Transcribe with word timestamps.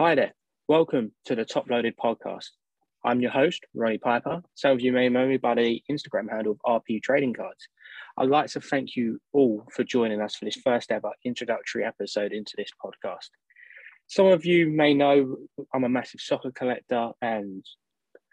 Hi 0.00 0.14
there. 0.14 0.32
Welcome 0.66 1.12
to 1.26 1.34
the 1.34 1.44
Top 1.44 1.68
Loaded 1.68 1.94
podcast. 2.02 2.46
I'm 3.04 3.20
your 3.20 3.32
host, 3.32 3.66
Ronnie 3.74 3.98
Piper. 3.98 4.40
Some 4.54 4.70
of 4.70 4.80
you 4.80 4.92
may 4.92 5.10
know 5.10 5.26
me 5.26 5.36
by 5.36 5.54
the 5.54 5.82
Instagram 5.90 6.30
handle 6.30 6.56
of 6.64 6.82
RP 6.82 7.02
Trading 7.02 7.34
Cards. 7.34 7.68
I'd 8.16 8.30
like 8.30 8.48
to 8.52 8.62
thank 8.62 8.96
you 8.96 9.20
all 9.34 9.68
for 9.74 9.84
joining 9.84 10.22
us 10.22 10.36
for 10.36 10.46
this 10.46 10.56
first 10.64 10.90
ever 10.90 11.10
introductory 11.26 11.84
episode 11.84 12.32
into 12.32 12.54
this 12.56 12.70
podcast. 12.82 13.28
Some 14.06 14.24
of 14.24 14.46
you 14.46 14.70
may 14.70 14.94
know 14.94 15.36
I'm 15.74 15.84
a 15.84 15.88
massive 15.90 16.22
soccer 16.22 16.50
collector 16.50 17.10
and 17.20 17.62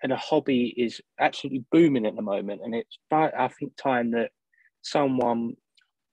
and 0.02 0.13
a 0.13 0.18
hobby 0.18 0.73
is 0.77 1.02
absolutely 1.20 1.65
booming 1.70 2.05
at 2.05 2.15
the 2.15 2.21
moment. 2.21 2.61
And 2.63 2.75
it's 2.75 2.97
about, 3.11 3.38
I 3.38 3.49
think, 3.49 3.75
time 3.75 4.11
that 4.11 4.31
someone 4.84 5.57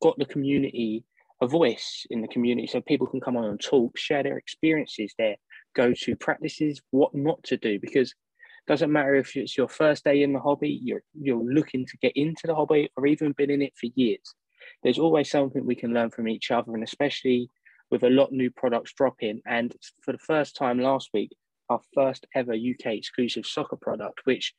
got 0.03 0.19
the 0.19 0.25
community 0.25 1.05
a 1.41 1.47
voice 1.47 2.07
in 2.11 2.21
the 2.23 2.29
community 2.29 2.67
so 2.67 2.81
people 2.81 3.07
can 3.07 3.21
come 3.21 3.37
on 3.37 3.45
and 3.45 3.61
talk, 3.61 3.97
share 3.97 4.23
their 4.23 4.39
experiences, 4.39 5.15
their 5.19 5.37
go 5.75 5.93
to 5.93 6.17
practices, 6.17 6.81
what 6.91 7.15
not 7.15 7.43
to 7.45 7.57
do. 7.57 7.79
Because 7.79 8.11
it 8.11 8.67
doesn't 8.67 8.93
matter 8.93 9.15
if 9.15 9.37
it's 9.37 9.57
your 9.57 9.69
first 9.69 10.05
day 10.05 10.23
in 10.23 10.33
the 10.33 10.41
hobby, 10.41 10.81
you're 10.83 11.03
you're 11.19 11.45
looking 11.45 11.87
to 11.87 11.97
get 11.99 12.13
into 12.17 12.47
the 12.47 12.55
hobby 12.55 12.91
or 12.97 13.07
even 13.07 13.33
been 13.33 13.51
in 13.51 13.63
it 13.63 13.75
for 13.79 13.87
years. 13.95 14.35
There's 14.83 14.99
always 14.99 15.31
something 15.31 15.65
we 15.65 15.75
can 15.75 15.93
learn 15.93 16.11
from 16.11 16.29
each 16.29 16.51
other, 16.51 16.75
and 16.75 16.83
especially 16.83 17.51
with 17.91 18.03
a 18.03 18.11
lot 18.11 18.33
new 18.33 18.51
products 18.51 18.95
dropping. 18.95 19.43
And 19.47 19.75
for 20.03 20.13
the 20.13 20.19
first 20.19 20.57
time 20.57 20.79
last 20.79 21.11
week, 21.13 21.31
our 21.69 21.81
first 21.95 22.27
ever 22.35 22.53
UK 22.53 22.87
exclusive 22.87 23.47
soccer 23.47 23.77
product, 23.77 24.21
which 24.25 24.55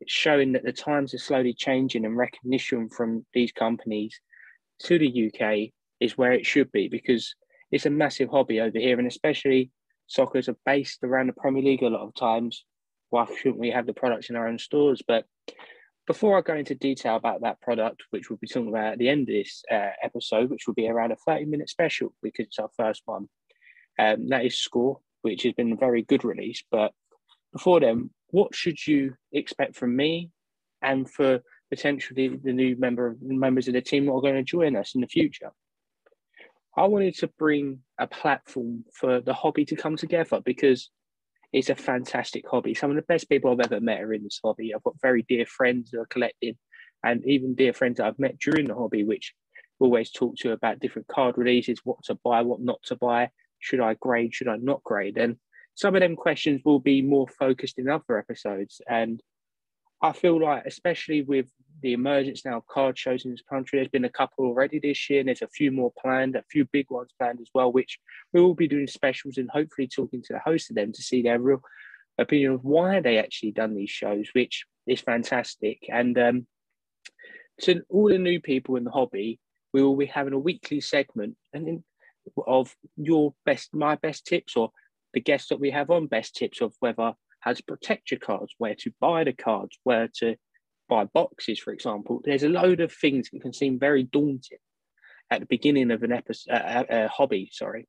is 0.00 0.10
showing 0.10 0.52
that 0.52 0.64
the 0.64 0.72
times 0.72 1.14
are 1.14 1.18
slowly 1.18 1.54
changing 1.54 2.04
and 2.04 2.16
recognition 2.16 2.88
from 2.88 3.24
these 3.34 3.52
companies 3.52 4.20
to 4.80 4.98
the 4.98 5.30
UK 5.32 5.70
is 6.00 6.16
where 6.16 6.32
it 6.32 6.46
should 6.46 6.72
be 6.72 6.88
because 6.88 7.34
it's 7.70 7.86
a 7.86 7.90
massive 7.90 8.30
hobby 8.30 8.60
over 8.60 8.78
here, 8.78 8.98
and 8.98 9.06
especially 9.06 9.70
soccer's 10.10 10.48
are 10.48 10.56
based 10.66 10.98
around 11.04 11.28
the 11.28 11.32
Premier 11.32 11.62
League 11.62 11.82
a 11.82 11.88
lot 11.88 12.02
of 12.02 12.14
times. 12.14 12.64
Why 13.10 13.26
shouldn't 13.26 13.58
we 13.58 13.70
have 13.70 13.86
the 13.86 13.94
products 13.94 14.28
in 14.28 14.36
our 14.36 14.48
own 14.48 14.58
stores? 14.58 15.02
But 15.06 15.24
before 16.06 16.36
I 16.36 16.40
go 16.40 16.54
into 16.54 16.74
detail 16.74 17.14
about 17.14 17.42
that 17.42 17.60
product, 17.60 18.02
which 18.10 18.28
we'll 18.28 18.38
be 18.40 18.48
talking 18.48 18.68
about 18.68 18.94
at 18.94 18.98
the 18.98 19.08
end 19.08 19.22
of 19.22 19.34
this 19.34 19.62
uh, 19.70 19.90
episode, 20.02 20.50
which 20.50 20.66
will 20.66 20.74
be 20.74 20.88
around 20.88 21.12
a 21.12 21.16
30 21.16 21.44
minute 21.44 21.68
special 21.68 22.12
because 22.22 22.46
it's 22.46 22.58
our 22.58 22.70
first 22.76 23.02
one, 23.04 23.28
um, 23.98 24.28
that 24.28 24.44
is 24.44 24.58
Score, 24.58 24.98
which 25.22 25.44
has 25.44 25.52
been 25.52 25.72
a 25.72 25.76
very 25.76 26.02
good 26.02 26.24
release. 26.24 26.64
But 26.70 26.92
before 27.52 27.78
then, 27.80 28.10
what 28.30 28.54
should 28.54 28.84
you 28.84 29.14
expect 29.32 29.76
from 29.76 29.94
me 29.94 30.30
and 30.82 31.08
for 31.08 31.40
potentially 31.70 32.28
the 32.42 32.52
new 32.52 32.76
member 32.76 33.16
members 33.20 33.68
of 33.68 33.74
the 33.74 33.80
team 33.80 34.06
that 34.06 34.12
are 34.12 34.20
going 34.20 34.34
to 34.34 34.42
join 34.42 34.74
us 34.74 34.96
in 34.96 35.02
the 35.02 35.06
future? 35.06 35.52
I 36.80 36.86
wanted 36.86 37.14
to 37.16 37.26
bring 37.38 37.80
a 37.98 38.06
platform 38.06 38.86
for 38.94 39.20
the 39.20 39.34
hobby 39.34 39.66
to 39.66 39.76
come 39.76 39.98
together 39.98 40.40
because 40.42 40.88
it's 41.52 41.68
a 41.68 41.74
fantastic 41.74 42.48
hobby. 42.48 42.72
Some 42.72 42.88
of 42.88 42.96
the 42.96 43.02
best 43.02 43.28
people 43.28 43.50
I've 43.50 43.60
ever 43.60 43.82
met 43.82 44.00
are 44.00 44.14
in 44.14 44.22
this 44.22 44.40
hobby. 44.42 44.72
I've 44.74 44.82
got 44.82 44.94
very 45.02 45.22
dear 45.28 45.44
friends 45.44 45.90
that 45.90 46.00
are 46.00 46.06
collecting, 46.06 46.56
and 47.04 47.22
even 47.26 47.54
dear 47.54 47.74
friends 47.74 47.98
that 47.98 48.06
I've 48.06 48.18
met 48.18 48.38
during 48.38 48.66
the 48.66 48.74
hobby, 48.74 49.04
which 49.04 49.34
always 49.78 50.10
talk 50.10 50.36
to 50.36 50.52
about 50.52 50.80
different 50.80 51.08
card 51.08 51.36
releases, 51.36 51.80
what 51.84 52.02
to 52.04 52.18
buy, 52.24 52.40
what 52.40 52.62
not 52.62 52.80
to 52.84 52.96
buy, 52.96 53.28
should 53.58 53.80
I 53.80 53.92
grade, 54.00 54.34
should 54.34 54.48
I 54.48 54.56
not 54.56 54.82
grade, 54.82 55.18
and 55.18 55.36
some 55.74 55.94
of 55.94 56.00
them 56.00 56.16
questions 56.16 56.62
will 56.64 56.80
be 56.80 57.02
more 57.02 57.28
focused 57.28 57.78
in 57.78 57.90
other 57.90 58.16
episodes. 58.16 58.80
And 58.88 59.22
I 60.00 60.12
feel 60.12 60.42
like, 60.42 60.64
especially 60.64 61.20
with 61.20 61.50
the 61.82 61.92
emergence 61.92 62.44
now 62.44 62.58
of 62.58 62.66
card 62.66 62.98
shows 62.98 63.24
in 63.24 63.30
this 63.30 63.42
country, 63.42 63.78
there's 63.78 63.88
been 63.88 64.04
a 64.04 64.10
couple 64.10 64.44
already 64.44 64.78
this 64.78 65.08
year, 65.08 65.20
and 65.20 65.28
there's 65.28 65.42
a 65.42 65.48
few 65.48 65.70
more 65.70 65.92
planned, 66.00 66.36
a 66.36 66.44
few 66.50 66.64
big 66.72 66.86
ones 66.90 67.10
planned 67.18 67.40
as 67.40 67.50
well, 67.54 67.72
which 67.72 67.98
we 68.32 68.40
will 68.40 68.54
be 68.54 68.68
doing 68.68 68.86
specials 68.86 69.38
and 69.38 69.50
hopefully 69.50 69.88
talking 69.88 70.22
to 70.22 70.32
the 70.32 70.38
host 70.38 70.70
of 70.70 70.76
them 70.76 70.92
to 70.92 71.02
see 71.02 71.22
their 71.22 71.38
real 71.38 71.62
opinion 72.18 72.52
of 72.52 72.64
why 72.64 73.00
they 73.00 73.18
actually 73.18 73.52
done 73.52 73.74
these 73.74 73.90
shows, 73.90 74.28
which 74.32 74.64
is 74.86 75.00
fantastic. 75.00 75.86
And 75.90 76.18
um, 76.18 76.46
to 77.62 77.82
all 77.88 78.08
the 78.08 78.18
new 78.18 78.40
people 78.40 78.76
in 78.76 78.84
the 78.84 78.90
hobby, 78.90 79.38
we 79.72 79.82
will 79.82 79.96
be 79.96 80.06
having 80.06 80.32
a 80.32 80.38
weekly 80.38 80.80
segment 80.80 81.36
and 81.52 81.82
of 82.46 82.74
your 82.96 83.34
best, 83.46 83.74
my 83.74 83.96
best 83.96 84.26
tips, 84.26 84.56
or 84.56 84.70
the 85.14 85.20
guests 85.20 85.48
that 85.48 85.60
we 85.60 85.70
have 85.70 85.90
on 85.90 86.06
best 86.06 86.36
tips 86.36 86.60
of 86.60 86.74
whether 86.80 87.14
how 87.40 87.52
to 87.52 87.62
protect 87.64 88.10
your 88.10 88.20
cards, 88.20 88.54
where 88.58 88.74
to 88.74 88.92
buy 89.00 89.24
the 89.24 89.32
cards, 89.32 89.78
where 89.84 90.08
to 90.16 90.36
buy 90.90 91.04
boxes, 91.04 91.58
for 91.58 91.72
example. 91.72 92.20
There's 92.22 92.42
a 92.42 92.48
load 92.48 92.80
of 92.80 92.92
things 92.92 93.30
that 93.30 93.40
can 93.40 93.54
seem 93.54 93.78
very 93.78 94.02
daunting 94.02 94.58
at 95.30 95.40
the 95.40 95.46
beginning 95.46 95.90
of 95.92 96.02
an 96.02 96.12
episode, 96.12 96.52
uh, 96.52 96.84
uh, 96.90 97.08
hobby, 97.08 97.48
sorry, 97.52 97.86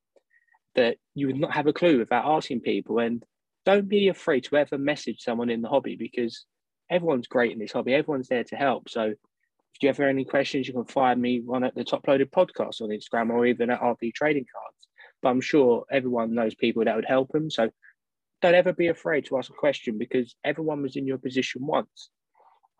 that 0.75 0.97
you 1.15 1.27
would 1.27 1.39
not 1.39 1.53
have 1.53 1.67
a 1.67 1.73
clue 1.73 1.97
without 1.97 2.25
asking 2.25 2.61
people. 2.61 2.99
And 2.99 3.23
don't 3.65 3.89
be 3.89 4.07
afraid 4.07 4.45
to 4.45 4.57
ever 4.57 4.77
message 4.77 5.21
someone 5.21 5.49
in 5.49 5.61
the 5.61 5.67
hobby 5.67 5.95
because 5.95 6.45
everyone's 6.89 7.27
great 7.27 7.51
in 7.51 7.59
this 7.59 7.71
hobby. 7.71 7.93
Everyone's 7.93 8.27
there 8.27 8.43
to 8.45 8.55
help. 8.55 8.89
So 8.89 9.01
if 9.01 9.17
you 9.81 9.89
ever 9.89 10.03
have 10.03 10.11
any 10.11 10.25
questions, 10.25 10.67
you 10.67 10.73
can 10.73 10.85
find 10.85 11.19
me 11.19 11.41
on 11.49 11.63
at 11.63 11.73
the 11.75 11.83
Top 11.83 12.07
Loaded 12.07 12.31
podcast 12.31 12.81
on 12.81 12.89
Instagram 12.89 13.31
or 13.31 13.45
even 13.47 13.71
at 13.71 13.81
RP 13.81 14.13
Trading 14.13 14.45
Cards. 14.53 14.87
But 15.21 15.29
I'm 15.29 15.41
sure 15.41 15.85
everyone 15.91 16.35
knows 16.35 16.55
people 16.55 16.85
that 16.85 16.95
would 16.95 17.05
help 17.05 17.31
them. 17.31 17.49
So 17.49 17.69
don't 18.41 18.55
ever 18.55 18.73
be 18.73 18.87
afraid 18.87 19.25
to 19.25 19.37
ask 19.37 19.49
a 19.49 19.53
question 19.53 19.97
because 19.97 20.35
everyone 20.43 20.81
was 20.81 20.95
in 20.95 21.07
your 21.07 21.17
position 21.17 21.65
once. 21.65 22.09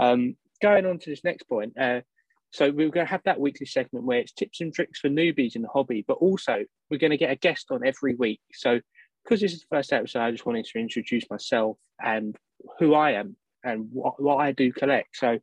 Um, 0.02 0.36
going 0.62 0.86
on 0.86 1.00
to 1.00 1.10
this 1.10 1.24
next 1.24 1.44
point, 1.44 1.80
uh, 1.80 2.02
so 2.52 2.66
we're 2.70 2.90
going 2.90 3.06
to 3.06 3.12
have 3.12 3.24
that 3.24 3.40
weekly 3.40 3.66
segment 3.66 4.06
where 4.06 4.20
it's 4.20 4.34
tips 4.34 4.60
and 4.60 4.74
tricks 4.74 5.00
for 5.00 5.08
newbies 5.10 5.56
in 5.56 5.62
the 5.62 5.70
hobby, 5.70 6.04
but 6.06 6.16
also 6.16 6.66
we're 6.90 6.98
going 6.98 7.12
to 7.12 7.18
get 7.18 7.32
a 7.32 7.36
guest 7.36 7.68
on 7.72 7.86
every 7.86 8.16
week. 8.16 8.42
So 8.54 8.82
because 9.24 9.40
this 9.40 9.54
is 9.54 9.62
the 9.62 9.76
first 9.76 9.94
episode, 9.94 10.20
I 10.20 10.32
just 10.32 10.46
wanted 10.46 10.66
to 10.66 10.80
introduce 10.80 11.30
myself 11.30 11.78
and 12.04 12.36
who 12.80 12.94
I 12.94 13.12
am 13.12 13.38
and 13.64 13.88
what, 13.94 14.22
what 14.22 14.38
I 14.38 14.52
do 14.52 14.74
collect. 14.74 15.16
So 15.16 15.40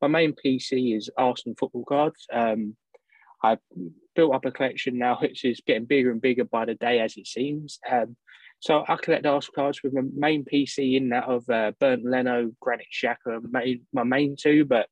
my 0.00 0.08
main 0.08 0.34
PC 0.34 0.96
is 0.96 1.10
Arsenal 1.16 1.56
football 1.58 1.84
cards. 1.84 2.26
Um, 2.32 2.76
I've 3.42 3.58
built 4.14 4.34
up 4.34 4.44
a 4.44 4.52
collection 4.52 4.98
now, 4.98 5.18
which 5.20 5.44
is 5.44 5.60
getting 5.66 5.86
bigger 5.86 6.10
and 6.10 6.20
bigger 6.20 6.44
by 6.44 6.66
the 6.66 6.74
day 6.74 7.00
as 7.00 7.16
it 7.16 7.26
seems. 7.26 7.78
Um, 7.90 8.16
so 8.60 8.84
I 8.88 8.96
collect 8.96 9.26
Arsenal 9.26 9.54
cards 9.54 9.82
with 9.82 9.92
my 9.92 10.02
main 10.14 10.44
PC 10.44 10.96
in 10.96 11.10
that 11.10 11.24
of 11.24 11.48
uh, 11.50 11.72
Bernd 11.80 12.04
Leno, 12.04 12.50
Granit 12.60 12.86
Xhaka, 12.92 13.42
my 13.92 14.02
main 14.04 14.36
two, 14.40 14.64
but 14.64 14.88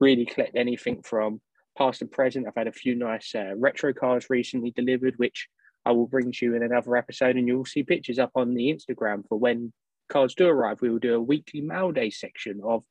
really 0.00 0.24
collect 0.24 0.56
anything 0.56 1.02
from 1.02 1.40
past 1.76 2.02
and 2.02 2.10
present. 2.10 2.46
I've 2.46 2.54
had 2.56 2.68
a 2.68 2.72
few 2.72 2.94
nice 2.94 3.34
uh, 3.34 3.54
retro 3.56 3.92
cards 3.92 4.26
recently 4.30 4.70
delivered, 4.70 5.14
which 5.18 5.48
I 5.84 5.92
will 5.92 6.06
bring 6.06 6.32
to 6.32 6.46
you 6.46 6.54
in 6.54 6.62
another 6.62 6.96
episode, 6.96 7.36
and 7.36 7.46
you'll 7.46 7.64
see 7.64 7.82
pictures 7.82 8.18
up 8.18 8.30
on 8.34 8.54
the 8.54 8.72
Instagram 8.72 9.26
for 9.28 9.38
when 9.38 9.72
cards 10.08 10.34
do 10.34 10.46
arrive. 10.46 10.80
We 10.80 10.90
will 10.90 10.98
do 10.98 11.14
a 11.14 11.20
weekly 11.20 11.60
mail 11.60 11.92
day 11.92 12.10
section 12.10 12.60
of 12.64 12.84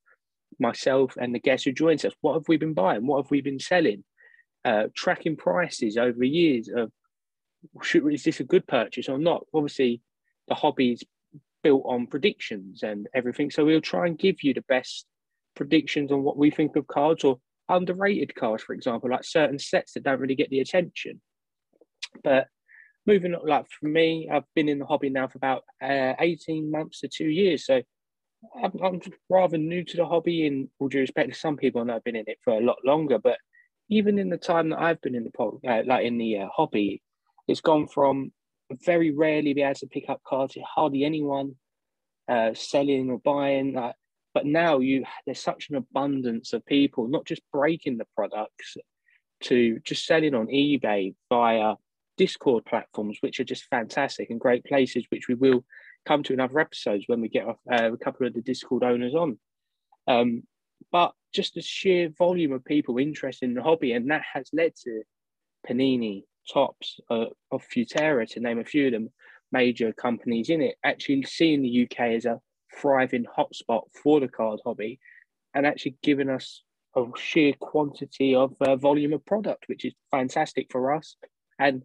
myself 0.59 1.16
and 1.19 1.33
the 1.33 1.39
guest 1.39 1.66
who 1.66 1.72
joins 1.72 2.03
us. 2.03 2.13
What 2.22 2.33
have 2.33 2.47
we 2.47 2.57
been 2.57 2.73
buying? 2.73 3.05
What 3.05 3.23
have 3.23 3.31
we 3.31 3.41
been 3.41 3.59
selling? 3.59 4.03
Uh, 4.63 4.83
tracking 4.95 5.35
prices 5.35 5.97
over 5.97 6.23
years 6.23 6.69
of 6.69 6.91
should, 7.81 8.11
is 8.13 8.23
this 8.23 8.39
a 8.39 8.45
good 8.45 8.67
purchase 8.67 9.09
or 9.09 9.17
not? 9.17 9.45
Obviously, 9.53 10.01
the 10.47 10.55
hobby's 10.55 11.03
built 11.63 11.83
on 11.85 12.07
predictions 12.07 12.83
and 12.83 13.07
everything. 13.13 13.51
So 13.51 13.66
we'll 13.66 13.81
try 13.81 14.07
and 14.07 14.17
give 14.17 14.44
you 14.44 14.53
the 14.53 14.63
best 14.67 15.05
predictions 15.55 16.11
on 16.11 16.23
what 16.23 16.38
we 16.38 16.51
think 16.51 16.75
of 16.75 16.88
cards 16.88 17.23
or 17.23 17.39
underrated 17.69 18.35
cards, 18.35 18.63
for 18.63 18.73
example, 18.73 19.09
like 19.09 19.23
certain 19.23 19.59
sets 19.59 19.94
that 19.94 20.03
don't 20.03 20.19
really 20.19 20.35
get 20.35 20.49
the 20.49 20.59
attention. 20.59 21.22
But 22.23 22.47
moving 23.05 23.35
on, 23.35 23.47
like 23.47 23.66
for 23.69 23.88
me, 23.88 24.29
I've 24.31 24.43
been 24.55 24.69
in 24.69 24.79
the 24.79 24.85
hobby 24.85 25.09
now 25.09 25.28
for 25.28 25.38
about 25.38 25.63
uh, 25.81 26.13
18 26.19 26.72
months 26.72 27.01
to 27.01 27.07
two 27.07 27.28
years. 27.28 27.66
So 27.66 27.81
I'm, 28.61 28.72
I'm, 28.83 29.01
rather 29.29 29.57
new 29.57 29.83
to 29.83 29.97
the 29.97 30.05
hobby 30.05 30.45
in 30.45 30.69
all 30.79 30.89
due 30.89 30.99
respect 30.99 31.29
to 31.29 31.39
some 31.39 31.57
people, 31.57 31.81
and 31.81 31.91
I've 31.91 32.03
been 32.03 32.16
in 32.16 32.25
it 32.28 32.39
for 32.43 32.53
a 32.53 32.61
lot 32.61 32.78
longer. 32.83 33.19
But 33.19 33.38
even 33.89 34.17
in 34.17 34.29
the 34.29 34.38
time 34.38 34.69
that 34.69 34.81
I've 34.81 35.01
been 35.01 35.16
in 35.16 35.23
the 35.23 35.43
uh, 35.67 35.83
like 35.85 36.05
in 36.05 36.17
the 36.17 36.39
uh, 36.39 36.47
hobby, 36.53 37.01
it's 37.51 37.62
gone 37.62 37.88
from 37.88 38.31
very 38.85 39.11
rarely 39.11 39.53
be 39.53 39.61
able 39.61 39.76
to 39.76 39.87
pick 39.87 40.09
up 40.09 40.22
cards. 40.26 40.58
Hardly 40.64 41.03
anyone 41.03 41.55
uh, 42.29 42.53
selling 42.53 43.09
or 43.09 43.20
buying. 43.20 43.78
Uh, 43.78 43.93
but 44.34 44.46
now 44.46 44.79
you 44.79 45.03
there's 45.26 45.43
such 45.43 45.70
an 45.70 45.76
abundance 45.76 46.53
of 46.53 46.66
people 46.66 47.08
not 47.08 47.26
just 47.26 47.41
breaking 47.52 47.97
the 47.97 48.08
products 48.16 48.78
to 49.41 49.79
just 49.84 50.05
selling 50.05 50.34
on 50.34 50.47
eBay 50.47 51.14
via 51.29 51.76
Discord 52.17 52.66
platforms, 52.66 53.17
which 53.22 53.40
are 53.40 53.43
just 53.43 53.66
fantastic 53.66 54.29
and 54.29 54.40
great 54.40 54.64
places, 54.64 55.05
which 55.09 55.28
we 55.28 55.34
will 55.34 55.66
come 56.05 56.23
to 56.23 56.34
in 56.34 56.40
other 56.40 56.59
episodes 56.59 57.05
when 57.08 57.20
we 57.20 57.28
get 57.28 57.47
uh, 57.47 57.91
a 57.91 57.97
couple 57.97 58.26
of 58.26 58.34
the 58.34 58.41
Discord 58.41 58.84
owners 58.84 59.16
on. 59.16 59.37
Um, 60.08 60.43
but 60.91 61.14
just 61.34 61.55
the 61.55 61.61
sheer 61.61 62.09
volume 62.17 62.53
of 62.53 62.64
people 62.66 62.97
interested 62.97 63.46
in 63.46 63.55
the 63.55 63.64
hobby, 63.64 63.93
and 63.93 64.09
that 64.11 64.23
has 64.34 64.49
led 64.53 64.73
to 64.84 65.03
Panini, 65.67 66.23
Topps 66.52 67.00
uh, 67.09 67.26
of 67.52 67.64
Futera, 67.68 68.28
to 68.30 68.40
name 68.40 68.59
a 68.59 68.66
few 68.66 68.88
of 68.88 68.94
them, 68.94 69.09
major 69.52 69.94
companies 69.94 70.50
in 70.50 70.62
it, 70.62 70.76
actually 70.84 71.24
seeing 71.24 71.62
the 71.62 71.84
UK 71.84 72.14
as 72.16 72.26
a 72.26 72.40
thriving 72.78 73.26
hotspot 73.26 73.84
for 74.02 74.20
the 74.20 74.28
card 74.28 74.59
hobby 74.64 75.00
and 75.53 75.66
actually 75.66 75.98
giving 76.02 76.30
us 76.30 76.64
a 76.96 77.03
sheer 77.18 77.53
quantity 77.59 78.36
of 78.36 78.53
uh, 78.62 78.76
volume 78.76 79.14
of 79.14 79.26
product, 79.26 79.66
which 79.68 79.86
is 79.86 79.94
fantastic 80.09 80.68
for 80.72 80.94
us. 80.94 81.16
And 81.59 81.84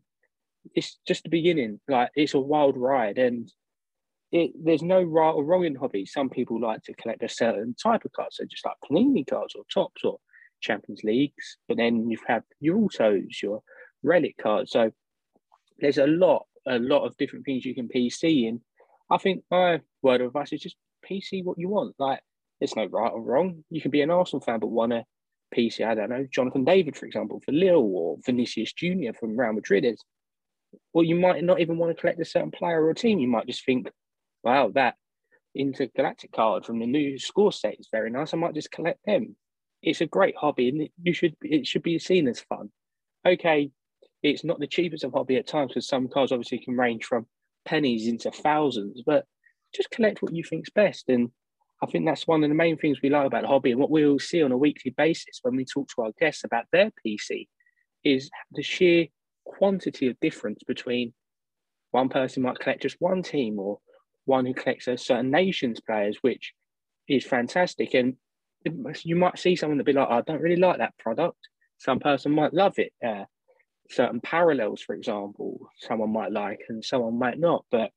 it's 0.74 0.98
just 1.06 1.24
the 1.24 1.28
beginning. 1.28 1.80
Like 1.88 2.10
it's 2.14 2.34
a 2.34 2.40
wild 2.40 2.76
ride, 2.76 3.18
and 3.18 3.50
it 4.32 4.52
there's 4.62 4.82
no 4.82 5.02
right 5.02 5.30
or 5.30 5.44
wrong 5.44 5.64
in 5.64 5.74
hobby. 5.74 6.06
Some 6.06 6.28
people 6.28 6.60
like 6.60 6.82
to 6.84 6.94
collect 6.94 7.22
a 7.22 7.28
certain 7.28 7.74
type 7.80 8.04
of 8.04 8.12
cards, 8.12 8.36
so 8.36 8.44
just 8.44 8.64
like 8.64 8.74
Panini 8.84 9.26
cards 9.26 9.54
or 9.54 9.62
Topps 9.72 10.04
or 10.04 10.18
Champions 10.60 11.02
Leagues. 11.04 11.58
But 11.68 11.76
then 11.76 12.10
you 12.10 12.18
have 12.26 12.36
had 12.36 12.42
your 12.60 12.78
autos, 12.78 13.40
your 13.42 13.62
relic 14.06 14.36
cards. 14.40 14.70
So 14.70 14.90
there's 15.78 15.98
a 15.98 16.06
lot, 16.06 16.46
a 16.66 16.78
lot 16.78 17.04
of 17.04 17.16
different 17.16 17.44
things 17.44 17.64
you 17.64 17.74
can 17.74 17.88
PC. 17.88 18.48
And 18.48 18.60
I 19.10 19.18
think 19.18 19.44
my 19.50 19.80
word 20.02 20.20
of 20.20 20.28
advice 20.28 20.52
is 20.52 20.60
just 20.60 20.76
PC 21.08 21.44
what 21.44 21.58
you 21.58 21.68
want. 21.68 21.94
Like 21.98 22.20
there's 22.60 22.76
no 22.76 22.86
right 22.86 23.12
or 23.12 23.20
wrong. 23.20 23.64
You 23.70 23.80
can 23.80 23.90
be 23.90 24.02
an 24.02 24.10
Arsenal 24.10 24.40
fan 24.40 24.60
but 24.60 24.68
want 24.68 24.92
to 24.92 25.04
PC. 25.54 25.86
I 25.86 25.94
don't 25.94 26.10
know 26.10 26.26
Jonathan 26.32 26.64
David, 26.64 26.96
for 26.96 27.06
example, 27.06 27.40
for 27.44 27.52
Lille, 27.52 27.76
or 27.76 28.18
Vinicius 28.24 28.72
Junior 28.72 29.12
from 29.12 29.38
Real 29.38 29.52
Madrid. 29.52 29.84
Is 29.84 30.02
or 30.92 31.04
you 31.04 31.14
might 31.14 31.42
not 31.44 31.60
even 31.60 31.78
want 31.78 31.94
to 31.94 32.00
collect 32.00 32.20
a 32.20 32.24
certain 32.24 32.50
player 32.50 32.84
or 32.84 32.94
team. 32.94 33.18
You 33.18 33.28
might 33.28 33.46
just 33.46 33.64
think, 33.64 33.90
wow, 34.42 34.70
that 34.74 34.94
intergalactic 35.54 36.32
card 36.32 36.64
from 36.64 36.78
the 36.78 36.86
new 36.86 37.18
score 37.18 37.52
set 37.52 37.78
is 37.78 37.88
very 37.90 38.10
nice. 38.10 38.34
I 38.34 38.36
might 38.36 38.54
just 38.54 38.70
collect 38.70 39.00
them. 39.06 39.36
It's 39.82 40.00
a 40.00 40.06
great 40.06 40.36
hobby, 40.36 40.68
and 40.68 40.88
you 41.02 41.12
should 41.12 41.36
it 41.42 41.66
should 41.66 41.82
be 41.82 41.98
seen 41.98 42.28
as 42.28 42.40
fun. 42.40 42.70
Okay, 43.26 43.70
it's 44.22 44.44
not 44.44 44.58
the 44.58 44.66
cheapest 44.66 45.04
of 45.04 45.12
hobby 45.12 45.36
at 45.36 45.46
times 45.46 45.68
because 45.68 45.88
some 45.88 46.08
cars 46.08 46.32
obviously 46.32 46.58
can 46.58 46.76
range 46.76 47.04
from 47.04 47.26
pennies 47.64 48.06
into 48.06 48.30
thousands, 48.30 49.02
but 49.04 49.24
just 49.74 49.90
collect 49.90 50.22
what 50.22 50.34
you 50.34 50.42
think's 50.42 50.70
best. 50.70 51.08
And 51.08 51.30
I 51.82 51.86
think 51.86 52.06
that's 52.06 52.26
one 52.26 52.42
of 52.42 52.48
the 52.48 52.54
main 52.54 52.76
things 52.78 53.02
we 53.02 53.10
like 53.10 53.26
about 53.26 53.42
the 53.42 53.48
hobby 53.48 53.72
and 53.72 53.80
what 53.80 53.90
we 53.90 54.06
all 54.06 54.18
see 54.18 54.42
on 54.42 54.52
a 54.52 54.58
weekly 54.58 54.94
basis 54.96 55.40
when 55.42 55.56
we 55.56 55.64
talk 55.64 55.88
to 55.88 56.02
our 56.02 56.12
guests 56.18 56.44
about 56.44 56.64
their 56.72 56.90
PC 57.04 57.48
is 58.04 58.30
the 58.52 58.62
sheer 58.62 59.06
quantity 59.44 60.06
of 60.08 60.18
difference 60.20 60.62
between 60.66 61.12
one 61.90 62.08
person 62.08 62.42
might 62.42 62.58
collect 62.58 62.82
just 62.82 62.96
one 62.98 63.22
team 63.22 63.58
or 63.58 63.78
one 64.24 64.46
who 64.46 64.54
collects 64.54 64.88
a 64.88 64.96
certain 64.96 65.30
nation's 65.30 65.80
players, 65.80 66.18
which 66.22 66.52
is 67.08 67.24
fantastic. 67.24 67.94
And 67.94 68.16
you 69.04 69.16
might 69.16 69.38
see 69.38 69.56
someone 69.56 69.78
that 69.78 69.84
be 69.84 69.92
like, 69.92 70.08
I 70.08 70.20
don't 70.22 70.42
really 70.42 70.60
like 70.60 70.78
that 70.78 70.98
product. 70.98 71.38
Some 71.78 72.00
person 72.00 72.32
might 72.32 72.54
love 72.54 72.74
it. 72.78 72.92
Uh, 73.04 73.24
certain 73.90 74.20
parallels, 74.20 74.82
for 74.82 74.94
example, 74.94 75.68
someone 75.78 76.12
might 76.12 76.32
like 76.32 76.60
and 76.68 76.84
someone 76.84 77.18
might 77.18 77.38
not. 77.38 77.64
But 77.70 77.90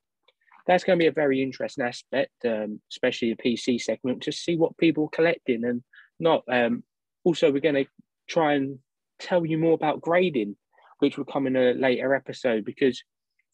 that's 0.67 0.83
going 0.83 0.97
to 0.99 1.03
be 1.03 1.07
a 1.07 1.11
very 1.11 1.41
interesting 1.41 1.85
aspect, 1.85 2.33
um, 2.45 2.81
especially 2.91 3.33
the 3.33 3.43
PC 3.43 3.81
segment, 3.81 4.23
to 4.23 4.31
see 4.31 4.55
what 4.55 4.77
people 4.77 5.05
are 5.05 5.15
collecting 5.15 5.63
and 5.63 5.83
not. 6.19 6.43
Um, 6.51 6.83
also, 7.23 7.51
we're 7.51 7.59
going 7.59 7.85
to 7.85 7.85
try 8.27 8.53
and 8.53 8.79
tell 9.19 9.45
you 9.45 9.57
more 9.57 9.73
about 9.73 10.01
grading 10.01 10.55
which 10.99 11.17
will 11.17 11.25
come 11.25 11.47
in 11.47 11.55
a 11.55 11.73
later 11.73 12.13
episode 12.13 12.63
because 12.63 13.03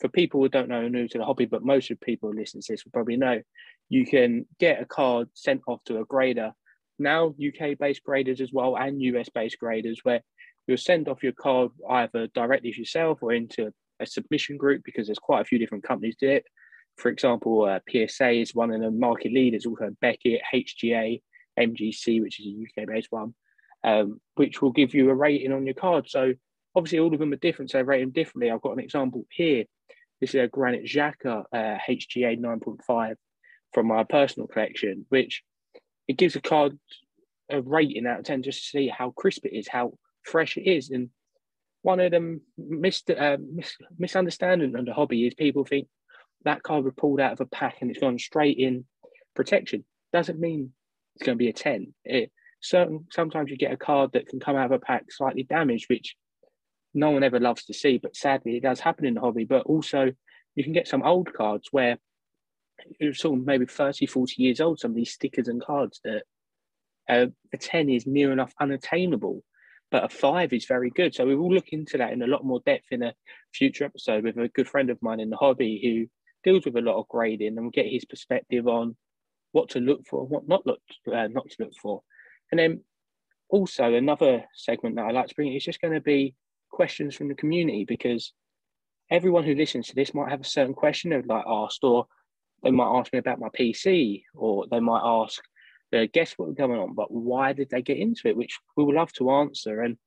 for 0.02 0.10
people 0.10 0.42
who 0.42 0.50
don't 0.50 0.68
know 0.68 0.88
new 0.88 1.08
to 1.08 1.18
the 1.18 1.24
hobby, 1.24 1.46
but 1.46 1.64
most 1.64 1.90
of 1.90 2.02
people 2.02 2.30
who 2.30 2.38
listen 2.38 2.60
to 2.60 2.74
this 2.74 2.84
will 2.84 2.92
probably 2.92 3.16
know, 3.16 3.42
you 3.88 4.06
can 4.06 4.46
get 4.60 4.81
a 4.81 4.86
card 4.86 5.30
sent 5.34 5.62
off 5.68 5.81
to 5.86 6.00
a 6.00 6.06
grader. 6.06 6.52
Now 7.00 7.28
UK 7.28 7.78
based 7.80 8.04
graders 8.04 8.42
as 8.42 8.52
well 8.52 8.76
and 8.76 9.02
US 9.02 9.30
based 9.30 9.60
graders 9.60 10.00
where 10.04 10.22
you'll 10.68 10.78
send 10.78 11.08
off 11.08 11.24
your 11.24 11.34
card 11.34 11.72
either 11.90 12.28
directly 12.28 12.72
to 12.72 12.80
yourself 12.80 13.20
or 13.22 13.34
into 13.34 13.72
a 14.00 14.06
submission 14.06 14.58
group 14.58 14.82
because 14.84 15.08
there's 15.08 15.20
quite 15.20 15.42
a 15.42 15.46
few 15.46 15.60
different 15.60 15.84
companies 15.84 16.16
do 16.20 16.30
it. 16.30 16.46
For 16.98 17.10
example, 17.10 17.64
uh, 17.66 17.80
PSA 17.90 18.32
is 18.32 18.56
one 18.56 18.72
of 18.72 18.82
the 18.82 18.92
market 18.92 19.34
leaders, 19.34 19.66
also 19.66 19.90
Beckett, 20.02 20.42
HGA, 20.54 21.22
MGC, 21.60 22.22
which 22.22 22.40
is 22.40 22.48
a 22.48 22.82
UK 22.84 22.88
based 22.88 23.12
one, 23.12 23.34
um, 23.84 24.20
which 24.36 24.62
will 24.62 24.72
give 24.72 24.94
you 24.94 25.10
a 25.10 25.16
rating 25.16 25.52
on 25.52 25.66
your 25.66 25.76
card. 25.76 26.10
So 26.10 26.34
obviously 26.76 27.00
all 27.00 27.14
of 27.14 27.20
them 27.20 27.34
are 27.34 27.38
different, 27.38 27.72
so 27.72 27.80
I 27.80 27.82
rate 27.82 28.02
them 28.02 28.12
differently. 28.12 28.52
I've 28.52 28.62
got 28.62 28.74
an 28.74 28.80
example 28.80 29.26
here. 29.30 29.66
This 30.22 30.30
is 30.30 30.42
a 30.42 30.48
Granit 30.48 30.86
Xhaka 30.86 31.44
uh, 31.52 31.78
HGA 31.88 32.40
9.5 32.40 33.16
from 33.74 33.88
my 33.88 34.04
personal 34.04 34.48
collection, 34.48 35.06
which 35.10 35.44
it 36.08 36.18
gives 36.18 36.36
a 36.36 36.42
card 36.42 36.78
a 37.50 37.62
rating 37.62 38.08
out 38.08 38.20
of 38.20 38.26
10 38.26 38.44
just 38.44 38.64
to 38.64 38.70
see 38.70 38.88
how 38.88 39.12
crisp 39.12 39.46
it 39.46 39.54
is, 39.54 39.68
how 39.68 39.94
fresh 40.25 40.57
it 40.57 40.69
is. 40.69 40.89
And 40.89 41.10
one 41.81 42.00
of 42.00 42.12
them 42.12 42.42
mis- 42.57 43.04
uh, 43.10 43.38
mis- 43.39 43.77
misunderstanding 43.98 44.72
the 44.72 44.94
hobby 44.94 45.27
is 45.27 45.33
people 45.33 45.66
think 45.66 45.88
that 46.44 46.63
card 46.63 46.86
was 46.86 46.94
pulled 46.95 47.19
out 47.19 47.33
of 47.33 47.42
a 47.42 47.45
pack 47.45 47.77
and 47.81 47.89
it's 47.89 48.00
gone 48.00 48.19
straight 48.19 48.57
in 48.57 48.86
protection. 49.36 49.86
Doesn't 50.13 50.39
mean 50.39 50.72
it's 51.16 51.25
going 51.25 51.38
to 51.38 51.44
be 51.44 51.50
a 51.50 51.54
10. 51.54 51.94
It, 52.04 52.31
certain 52.62 53.06
sometimes 53.12 53.51
you 53.51 53.57
get 53.57 53.72
a 53.72 53.77
card 53.77 54.12
that 54.13 54.27
can 54.27 54.39
come 54.39 54.56
out 54.56 54.66
of 54.66 54.72
a 54.72 54.80
pack 54.80 55.12
slightly 55.12 55.44
damaged, 55.44 55.86
which 55.89 56.16
no 56.94 57.12
one 57.12 57.24
ever 57.24 57.39
loves 57.39 57.66
to 57.66 57.74
see, 57.74 57.98
but 57.98 58.16
sadly 58.16 58.57
it 58.57 58.63
does 58.63 58.80
happen 58.80 59.06
in 59.06 59.16
the 59.16 59.21
hobby. 59.21 59.45
But 59.45 59.66
also, 59.66 60.12
you 60.56 60.63
can 60.63 60.74
get 60.74 60.88
some 60.88 61.04
old 61.04 61.33
cards 61.33 61.68
where 61.71 61.98
you're 63.00 63.13
sort 63.13 63.39
of 63.39 63.45
maybe 63.45 63.66
30, 63.66 64.06
40 64.06 64.42
years 64.42 64.62
old, 64.62 64.80
some 64.80 64.92
of 64.92 64.95
these 64.95 65.12
stickers 65.12 65.48
and 65.48 65.62
cards 65.62 66.00
that 66.04 66.24
uh, 67.10 67.28
a 67.54 67.57
10 67.57 67.89
is 67.89 68.07
near 68.07 68.31
enough 68.31 68.54
unattainable, 68.60 69.44
but 69.95 70.03
a 70.03 70.09
five 70.09 70.51
is 70.51 70.65
very 70.65 70.89
good. 70.89 71.15
So 71.15 71.25
we 71.25 71.38
will 71.38 71.53
look 71.53 71.69
into 71.69 71.97
that 72.00 72.12
in 72.12 72.21
a 72.21 72.27
lot 72.27 72.44
more 72.44 72.59
depth 72.65 72.88
in 72.92 73.01
a 73.01 73.13
future 73.53 73.86
episode 73.86 74.25
with 74.25 74.38
a 74.38 74.50
good 74.50 74.68
friend 74.68 74.89
of 74.89 75.01
mine 75.01 75.21
in 75.21 75.30
the 75.30 75.38
hobby 75.38 75.80
who 75.81 76.51
deals 76.51 76.65
with 76.65 76.75
a 76.75 76.81
lot 76.81 77.00
of 77.00 77.07
grading 77.07 77.47
and 77.56 77.62
we'll 77.62 77.69
get 77.69 77.86
his 77.86 78.03
perspective 78.03 78.68
on 78.68 78.97
what 79.53 79.69
to 79.69 79.80
look 79.80 80.06
for, 80.06 80.24
and 80.24 80.30
what 80.30 80.50
not 80.50 80.68
look 80.68 80.81
uh, 81.07 81.30
not 81.30 81.50
to 81.50 81.56
look 81.59 81.71
for. 81.81 82.01
And 82.51 82.59
then 82.59 82.81
also 83.47 83.94
another 83.94 84.44
segment 84.53 84.97
that 84.97 85.06
I 85.06 85.12
like 85.12 85.27
to 85.27 85.36
bring 85.36 85.53
is 85.53 85.63
just 85.63 85.80
going 85.80 85.94
to 85.94 86.01
be 86.01 86.36
questions 86.69 87.15
from 87.15 87.30
the 87.30 87.36
community 87.36 87.86
because 87.88 88.33
everyone 89.09 89.45
who 89.45 89.56
listens 89.56 89.88
to 89.88 89.95
this 89.95 90.13
might 90.13 90.30
have 90.30 90.42
a 90.42 90.44
certain 90.44 90.74
question 90.74 91.12
they'd 91.12 91.25
like 91.25 91.45
asked, 91.47 91.86
or 91.86 92.06
they 92.63 92.71
might 92.71 93.00
ask 93.00 93.13
me 93.13 93.19
about 93.19 93.39
my 93.39 93.47
PC, 93.57 94.24
or 94.33 94.65
they 94.69 94.81
might 94.81 95.03
ask 95.06 95.42
the 95.92 96.08
guess 96.08 96.34
what's 96.38 96.54
going 96.54 96.80
on, 96.80 96.94
but 96.94 97.12
why 97.12 97.54
did 97.54 97.70
they 97.70 97.82
get 97.82 97.98
into 97.98 98.28
it? 98.28 98.38
Which 98.38 98.58
we 98.76 98.84
would 98.84 98.96
love 98.96 99.12
to 99.14 99.32
answer. 99.32 99.82
And 99.82 99.98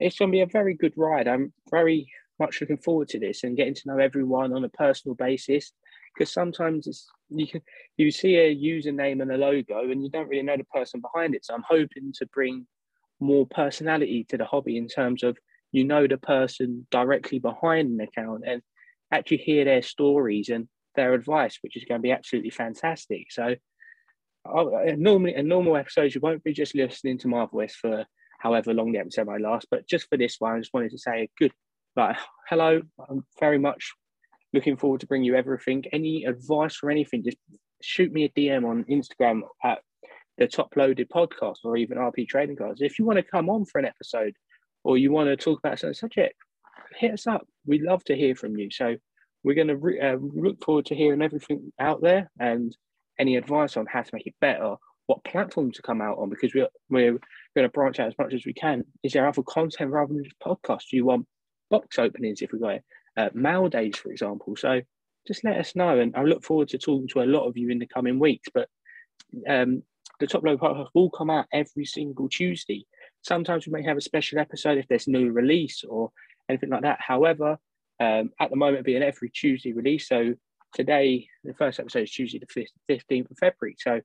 it's 0.00 0.18
going 0.18 0.30
to 0.30 0.36
be 0.36 0.40
a 0.40 0.46
very 0.46 0.74
good 0.74 0.94
ride. 0.96 1.28
I'm 1.28 1.52
very 1.70 2.08
much 2.38 2.60
looking 2.60 2.78
forward 2.78 3.08
to 3.08 3.20
this 3.20 3.44
and 3.44 3.56
getting 3.56 3.74
to 3.74 3.82
know 3.86 3.98
everyone 3.98 4.52
on 4.52 4.64
a 4.64 4.68
personal 4.68 5.14
basis. 5.14 5.72
Because 6.14 6.32
sometimes 6.32 6.86
it's, 6.86 7.08
you 7.28 7.46
can 7.48 7.60
you 7.96 8.12
see 8.12 8.36
a 8.36 8.54
username 8.54 9.20
and 9.20 9.32
a 9.32 9.36
logo 9.36 9.90
and 9.90 10.02
you 10.02 10.10
don't 10.10 10.28
really 10.28 10.44
know 10.44 10.56
the 10.56 10.64
person 10.64 11.00
behind 11.00 11.34
it. 11.34 11.44
So 11.44 11.54
I'm 11.54 11.64
hoping 11.68 12.12
to 12.14 12.26
bring 12.26 12.66
more 13.20 13.46
personality 13.46 14.24
to 14.28 14.36
the 14.36 14.44
hobby 14.44 14.76
in 14.76 14.86
terms 14.86 15.22
of 15.22 15.36
you 15.72 15.84
know 15.84 16.06
the 16.06 16.18
person 16.18 16.86
directly 16.90 17.40
behind 17.40 17.90
an 17.90 18.00
account 18.00 18.44
and 18.46 18.62
actually 19.10 19.38
hear 19.38 19.64
their 19.64 19.82
stories 19.82 20.48
and 20.48 20.68
their 20.94 21.14
advice, 21.14 21.58
which 21.62 21.76
is 21.76 21.84
going 21.84 22.00
to 22.00 22.02
be 22.02 22.12
absolutely 22.12 22.50
fantastic. 22.50 23.30
So, 23.30 23.56
normally, 24.46 25.34
in 25.34 25.48
normal 25.48 25.76
episodes, 25.76 26.14
you 26.14 26.20
won't 26.20 26.44
be 26.44 26.52
just 26.52 26.74
listening 26.74 27.18
to 27.18 27.28
my 27.28 27.46
voice 27.46 27.74
for 27.74 28.04
however 28.38 28.74
long 28.74 28.92
the 28.92 28.98
episode 28.98 29.26
might 29.26 29.40
last, 29.40 29.66
but 29.70 29.88
just 29.88 30.08
for 30.08 30.18
this 30.18 30.36
one, 30.38 30.54
I 30.54 30.58
just 30.58 30.74
wanted 30.74 30.90
to 30.90 30.98
say 30.98 31.28
good. 31.38 31.52
But 31.96 32.16
hello, 32.48 32.82
I'm 33.08 33.24
very 33.40 33.58
much 33.58 33.92
looking 34.52 34.76
forward 34.76 35.00
to 35.00 35.06
bring 35.06 35.24
you 35.24 35.34
everything. 35.34 35.84
Any 35.92 36.24
advice 36.24 36.80
or 36.82 36.90
anything, 36.90 37.24
just 37.24 37.38
shoot 37.82 38.12
me 38.12 38.24
a 38.24 38.28
DM 38.28 38.64
on 38.64 38.84
Instagram 38.84 39.42
at 39.62 39.80
the 40.38 40.46
top 40.46 40.74
loaded 40.76 41.08
podcast 41.08 41.58
or 41.64 41.76
even 41.76 41.98
RP 41.98 42.28
Trading 42.28 42.56
Cards. 42.56 42.82
If 42.82 42.98
you 42.98 43.04
want 43.04 43.18
to 43.18 43.22
come 43.22 43.48
on 43.48 43.64
for 43.64 43.78
an 43.78 43.86
episode 43.86 44.34
or 44.82 44.98
you 44.98 45.12
want 45.12 45.28
to 45.28 45.36
talk 45.36 45.58
about 45.58 45.78
certain 45.78 45.94
subject, 45.94 46.34
hit 46.96 47.12
us 47.12 47.26
up. 47.26 47.46
We'd 47.66 47.82
love 47.82 48.04
to 48.04 48.16
hear 48.16 48.34
from 48.34 48.56
you. 48.56 48.68
So 48.70 48.96
we're 49.42 49.54
going 49.54 49.68
to 49.68 49.76
re- 49.76 50.00
uh, 50.00 50.16
look 50.20 50.62
forward 50.64 50.86
to 50.86 50.94
hearing 50.94 51.22
everything 51.22 51.72
out 51.78 52.02
there 52.02 52.30
and 52.38 52.76
any 53.18 53.36
advice 53.36 53.76
on 53.76 53.86
how 53.86 54.02
to 54.02 54.10
make 54.12 54.26
it 54.26 54.34
better, 54.40 54.74
what 55.06 55.24
platform 55.24 55.70
to 55.72 55.82
come 55.82 56.00
out 56.00 56.18
on, 56.18 56.30
because 56.30 56.54
we're, 56.54 56.68
we're 56.88 57.18
going 57.56 57.62
to 57.62 57.68
branch 57.68 58.00
out 58.00 58.08
as 58.08 58.18
much 58.18 58.32
as 58.32 58.46
we 58.46 58.52
can. 58.52 58.84
Is 59.02 59.12
there 59.12 59.28
other 59.28 59.42
content 59.42 59.90
rather 59.90 60.12
than 60.12 60.24
just 60.24 60.38
podcasts? 60.40 60.88
Do 60.90 60.96
you 60.96 61.04
want 61.04 61.26
box 61.70 61.98
openings 61.98 62.42
if 62.42 62.52
we 62.52 62.58
got 62.58 62.74
it? 62.74 62.84
Uh, 63.16 63.28
mail 63.34 63.68
days, 63.68 63.96
for 63.96 64.10
example. 64.10 64.56
So 64.56 64.80
just 65.26 65.44
let 65.44 65.58
us 65.58 65.76
know. 65.76 65.98
And 65.98 66.16
I 66.16 66.22
look 66.22 66.42
forward 66.42 66.68
to 66.68 66.78
talking 66.78 67.08
to 67.08 67.22
a 67.22 67.24
lot 67.24 67.46
of 67.46 67.56
you 67.56 67.70
in 67.70 67.78
the 67.78 67.86
coming 67.86 68.18
weeks. 68.18 68.48
But 68.52 68.68
um, 69.48 69.82
the 70.20 70.26
Top 70.26 70.44
Load 70.44 70.60
podcast 70.60 70.88
will 70.94 71.10
come 71.10 71.30
out 71.30 71.46
every 71.52 71.84
single 71.84 72.28
Tuesday. 72.28 72.86
Sometimes 73.22 73.66
we 73.66 73.72
may 73.72 73.82
have 73.82 73.96
a 73.96 74.02
special 74.02 74.38
episode 74.38 74.78
if 74.78 74.88
there's 74.88 75.08
new 75.08 75.32
release 75.32 75.84
or 75.88 76.10
anything 76.48 76.70
like 76.70 76.82
that. 76.82 76.98
However, 77.00 77.58
um, 78.00 78.30
at 78.40 78.50
the 78.50 78.56
moment, 78.56 78.84
being 78.84 79.02
every 79.02 79.30
Tuesday 79.30 79.72
release. 79.72 80.08
So 80.08 80.34
today, 80.74 81.28
the 81.44 81.54
first 81.54 81.80
episode 81.80 82.02
is 82.02 82.10
Tuesday, 82.10 82.40
the 82.40 82.66
15th 82.92 83.30
of 83.30 83.38
February. 83.38 83.76
So 83.78 84.00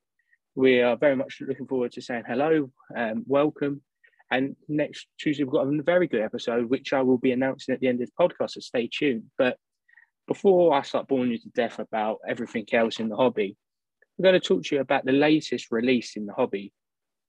we 0.55 0.81
are 0.81 0.95
very 0.95 1.15
much 1.15 1.41
looking 1.41 1.67
forward 1.67 1.91
to 1.93 2.01
saying 2.01 2.23
hello, 2.27 2.71
um, 2.95 3.23
welcome. 3.27 3.81
And 4.31 4.55
next 4.67 5.07
Tuesday, 5.19 5.43
we've 5.43 5.51
got 5.51 5.67
a 5.67 5.81
very 5.81 6.07
good 6.07 6.21
episode, 6.21 6.69
which 6.69 6.93
I 6.93 7.01
will 7.01 7.17
be 7.17 7.31
announcing 7.31 7.73
at 7.73 7.81
the 7.81 7.87
end 7.87 8.01
of 8.01 8.09
the 8.09 8.23
podcast. 8.23 8.51
So 8.51 8.59
stay 8.59 8.87
tuned. 8.87 9.23
But 9.37 9.57
before 10.27 10.75
I 10.75 10.83
start 10.83 11.07
boring 11.07 11.31
you 11.31 11.39
to 11.39 11.49
death 11.49 11.79
about 11.79 12.19
everything 12.27 12.67
else 12.71 12.99
in 12.99 13.09
the 13.09 13.15
hobby, 13.15 13.57
I'm 14.17 14.23
going 14.23 14.39
to 14.39 14.39
talk 14.39 14.63
to 14.65 14.75
you 14.75 14.81
about 14.81 15.05
the 15.05 15.11
latest 15.11 15.71
release 15.71 16.15
in 16.15 16.27
the 16.27 16.33
hobby, 16.33 16.71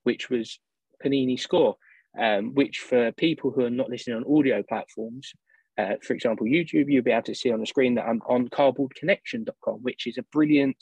which 0.03 0.29
was 0.29 0.59
Panini 1.03 1.39
Score, 1.39 1.77
um, 2.19 2.53
which 2.53 2.79
for 2.79 3.11
people 3.13 3.49
who 3.49 3.65
are 3.65 3.71
not 3.71 3.89
listening 3.89 4.17
on 4.17 4.37
audio 4.37 4.61
platforms, 4.61 5.33
uh, 5.77 5.95
for 6.01 6.13
example, 6.13 6.45
YouTube, 6.45 6.85
you'll 6.91 7.03
be 7.03 7.11
able 7.11 7.23
to 7.23 7.35
see 7.35 7.51
on 7.51 7.59
the 7.59 7.65
screen 7.65 7.95
that 7.95 8.05
I'm 8.05 8.21
on 8.25 8.49
cardboardconnection.com, 8.49 9.75
which 9.81 10.07
is 10.07 10.17
a 10.17 10.23
brilliant 10.23 10.77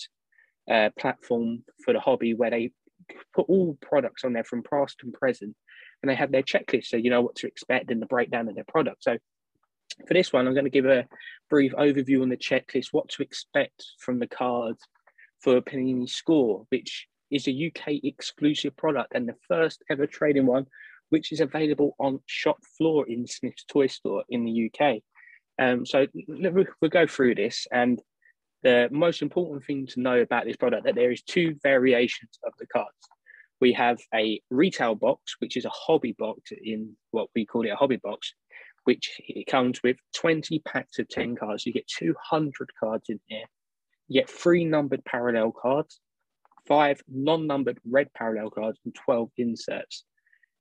uh, 0.70 0.90
platform 1.00 1.64
for 1.84 1.94
the 1.94 2.00
hobby 2.00 2.34
where 2.34 2.50
they 2.50 2.72
put 3.34 3.48
all 3.48 3.78
products 3.82 4.24
on 4.24 4.34
there 4.34 4.44
from 4.44 4.64
past 4.64 4.98
and 5.04 5.14
present, 5.14 5.56
and 6.02 6.10
they 6.10 6.16
have 6.16 6.32
their 6.32 6.44
checklist 6.44 6.86
so 6.86 6.98
you 6.98 7.10
know 7.10 7.22
what 7.22 7.36
to 7.36 7.48
expect 7.48 7.92
and 7.92 8.02
the 8.02 8.08
breakdown 8.08 8.48
of 8.48 8.56
their 8.56 8.66
product. 8.66 9.04
So 9.04 9.18
for 10.08 10.14
this 10.14 10.32
one, 10.32 10.48
I'm 10.48 10.54
going 10.54 10.66
to 10.66 10.70
give 10.70 10.86
a 10.86 11.08
brief 11.50 11.74
overview 11.74 12.22
on 12.22 12.30
the 12.30 12.38
checklist, 12.38 12.88
what 12.92 13.10
to 13.10 13.24
expect 13.24 13.84
from 14.00 14.20
the 14.20 14.28
cards 14.28 14.82
for 15.40 15.62
Panini 15.62 16.10
Score, 16.10 16.66
which 16.70 17.08
is 17.32 17.48
a 17.48 17.68
UK 17.68 18.00
exclusive 18.04 18.76
product 18.76 19.14
and 19.14 19.28
the 19.28 19.36
first 19.48 19.84
ever 19.90 20.08
trading 20.08 20.46
one, 20.46 20.66
which 21.10 21.32
is 21.32 21.40
available 21.40 21.96
on 22.00 22.20
shop 22.26 22.58
floor 22.78 23.08
in 23.08 23.28
Smyths 23.28 23.66
Toy 23.66 23.88
Store 23.88 24.24
in 24.30 24.46
the 24.46 24.72
UK. 24.72 25.02
Um, 25.60 25.86
so 25.86 26.08
we'll 26.28 26.90
go 26.90 27.06
through 27.06 27.36
this, 27.36 27.68
and 27.72 28.02
the 28.64 28.88
most 28.92 29.22
important 29.22 29.66
thing 29.66 29.88
to 29.88 30.00
know 30.00 30.20
about 30.20 30.46
this 30.46 30.56
product 30.56 30.86
that 30.86 30.96
there 30.96 31.12
is 31.12 31.22
two 31.22 31.56
variations 31.64 32.40
of 32.46 32.54
the 32.60 32.68
cards. 32.68 32.90
We 33.62 33.74
have 33.74 34.00
a 34.14 34.42
retail 34.50 34.96
box, 34.96 35.36
which 35.40 35.58
is 35.58 35.66
a 35.66 35.70
hobby 35.70 36.14
box 36.18 36.52
in 36.52 36.96
what 37.12 37.28
we 37.36 37.46
call 37.46 37.66
it 37.66 37.70
a 37.70 37.76
hobby 37.76 37.98
box, 37.98 38.34
which 38.86 39.20
it 39.20 39.48
comes 39.48 39.82
with 39.84 39.98
20 40.16 40.60
packs 40.60 41.00
of 41.00 41.10
10 41.10 41.36
cards. 41.36 41.66
You 41.66 41.74
get 41.74 41.88
200 41.88 42.70
cards 42.80 43.10
in 43.10 43.20
here. 43.28 43.46
You 44.08 44.22
get 44.22 44.30
three 44.30 44.66
numbered 44.66 45.04
parallel 45.06 45.52
cards, 45.52 46.00
five 46.68 47.02
non-numbered 47.08 47.80
red 47.88 48.12
parallel 48.14 48.50
cards, 48.50 48.80
and 48.86 48.96
12 48.96 49.30
inserts. 49.38 50.06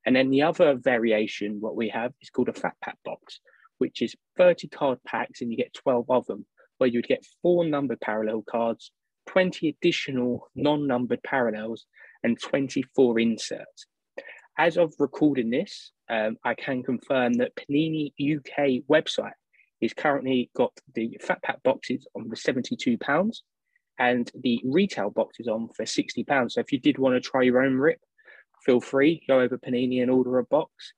And 0.08 0.16
then 0.16 0.30
the 0.30 0.40
other 0.40 0.74
variation, 0.74 1.60
what 1.60 1.76
we 1.76 1.90
have, 1.90 2.14
is 2.22 2.30
called 2.30 2.48
a 2.48 2.54
fat 2.54 2.72
pack 2.82 2.96
box, 3.04 3.40
which 3.76 4.00
is 4.00 4.16
30 4.38 4.68
card 4.68 4.98
packs 5.06 5.42
and 5.42 5.50
you 5.50 5.56
get 5.58 5.74
12 5.74 6.06
of 6.08 6.24
them, 6.24 6.46
where 6.78 6.88
you'd 6.88 7.06
get 7.06 7.26
four 7.42 7.66
numbered 7.66 8.00
parallel 8.00 8.42
cards, 8.50 8.90
20 9.26 9.68
additional 9.68 10.48
non-numbered 10.54 11.22
parallels, 11.24 11.84
and 12.22 12.40
24 12.40 13.20
inserts. 13.20 13.86
As 14.56 14.78
of 14.78 14.94
recording 14.98 15.50
this, 15.50 15.92
um, 16.08 16.38
I 16.42 16.54
can 16.54 16.82
confirm 16.82 17.34
that 17.34 17.52
Panini 17.54 18.14
UK 18.18 18.82
website 18.90 19.32
is 19.82 19.92
currently 19.92 20.50
got 20.56 20.72
the 20.94 21.18
fat 21.20 21.42
pack 21.42 21.62
boxes 21.62 22.06
on 22.16 22.30
for 22.30 22.34
£72 22.34 23.42
and 23.98 24.30
the 24.40 24.58
retail 24.64 25.10
boxes 25.10 25.48
on 25.48 25.68
for 25.76 25.84
£60. 25.84 26.52
So 26.52 26.60
if 26.62 26.72
you 26.72 26.80
did 26.80 26.96
want 26.96 27.14
to 27.14 27.20
try 27.20 27.42
your 27.42 27.60
own 27.62 27.76
rip, 27.76 28.00
feel 28.64 28.80
free, 28.80 29.22
go 29.28 29.40
over 29.40 29.58
Panini 29.58 30.02
and 30.02 30.10
order 30.10 30.38
a 30.38 30.44
box 30.44 30.92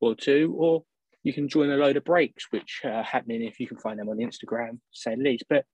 or 0.00 0.14
two, 0.14 0.54
or 0.56 0.84
you 1.22 1.32
can 1.32 1.48
join 1.48 1.70
a 1.70 1.76
load 1.76 1.96
of 1.96 2.04
breaks, 2.04 2.46
which 2.50 2.82
are 2.84 3.02
happening 3.02 3.42
if 3.42 3.58
you 3.58 3.66
can 3.66 3.78
find 3.78 3.98
them 3.98 4.08
on 4.08 4.18
Instagram, 4.18 4.78
say 4.92 5.14
the 5.14 5.22
least. 5.22 5.44
But 5.48 5.64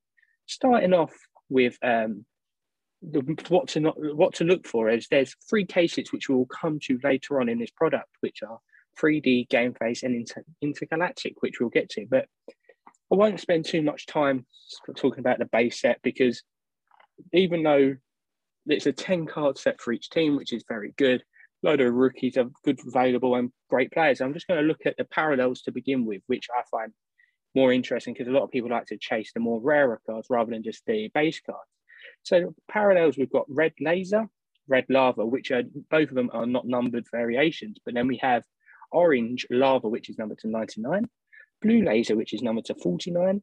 starting 0.47 0.94
off 0.94 1.12
with 1.49 1.76
um, 1.82 2.25
the, 3.02 3.20
what 3.49 3.68
to 3.68 3.80
not 3.80 3.97
what 3.99 4.35
to 4.35 4.44
look 4.44 4.66
for 4.66 4.88
is 4.88 5.09
there's 5.11 5.35
three 5.49 5.64
cases 5.64 6.12
which 6.12 6.28
we'll 6.28 6.47
come 6.47 6.78
to 6.85 6.99
later 7.02 7.40
on 7.40 7.49
in 7.49 7.59
this 7.59 7.70
product, 7.70 8.11
which 8.20 8.42
are 8.42 8.59
3D, 9.00 9.49
Game 9.49 9.75
Face, 9.75 10.02
and 10.02 10.14
Inter, 10.14 10.42
Intergalactic, 10.61 11.35
which 11.40 11.61
we'll 11.61 11.70
get 11.70 11.88
to. 11.90 12.06
But 12.09 12.26
I 13.12 13.16
won't 13.16 13.40
spend 13.40 13.64
too 13.64 13.82
much 13.82 14.06
time 14.06 14.47
talking 14.97 15.20
about 15.20 15.38
the 15.38 15.47
base 15.47 15.80
set 15.80 15.99
because 16.02 16.42
even 17.32 17.62
though 17.62 17.97
it's 18.67 18.87
a 18.87 18.93
10 18.93 19.26
card 19.26 19.59
set 19.59 19.81
for 19.81 19.93
each 19.93 20.11
team, 20.11 20.37
which 20.37 20.52
is 20.52 20.64
very 20.69 20.93
good, 20.97 21.23
a 21.62 21.67
load 21.67 21.81
of 21.81 21.95
rookies 21.95 22.37
are 22.37 22.50
good, 22.64 22.81
available, 22.87 23.35
and 23.35 23.52
great 23.69 23.93
players. 23.93 24.21
I'm 24.21 24.35
just 24.35 24.47
going 24.47 24.61
to 24.61 24.67
look 24.67 24.87
at 24.87 24.97
the 24.97 25.05
parallels 25.05 25.62
to 25.62 25.73
begin 25.73 26.05
with, 26.05 26.23
which 26.26 26.49
I 26.57 26.62
find 26.71 26.93
more 27.55 27.73
interesting 27.73 28.14
because 28.14 28.29
a 28.29 28.33
lot 28.33 28.45
of 28.45 28.50
people 28.50 28.71
like 28.71 28.87
to 28.87 28.99
chase 28.99 29.33
the 29.33 29.40
more 29.40 29.61
rarer 29.61 30.00
cards 30.07 30.29
rather 30.31 30.50
than 30.50 30.62
just 30.62 30.85
the 30.87 31.11
base 31.14 31.40
cards. 31.40 31.61
So 32.23 32.55
parallels, 32.69 33.19
we've 33.19 33.33
got 33.33 33.47
red 33.49 33.73
laser, 33.81 34.26
red 34.69 34.87
lava, 34.88 35.26
which 35.26 35.50
are 35.50 35.64
both 35.90 36.11
of 36.11 36.14
them 36.14 36.31
are 36.33 36.47
not 36.47 36.67
numbered 36.67 37.07
variations. 37.11 37.79
But 37.85 37.95
then 37.95 38.07
we 38.07 38.19
have 38.19 38.45
orange 38.93 39.47
lava, 39.50 39.88
which 39.88 40.09
is 40.09 40.19
numbered 40.19 40.38
to 40.38 40.49
99, 40.49 41.09
blue 41.61 41.85
laser, 41.85 42.17
which 42.17 42.33
is 42.33 42.43
numbered 42.43 42.67
to 42.67 42.75
49, 42.75 43.43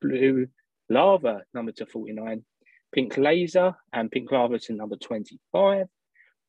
blue 0.00 0.46
lava, 0.88 1.42
numbered 1.54 1.76
to 1.76 1.86
49, 1.86 2.44
pink 2.96 3.18
laser 3.18 3.74
and 3.92 4.10
pink 4.10 4.32
lava 4.32 4.58
to 4.58 4.72
number 4.72 4.96
25, 4.96 5.86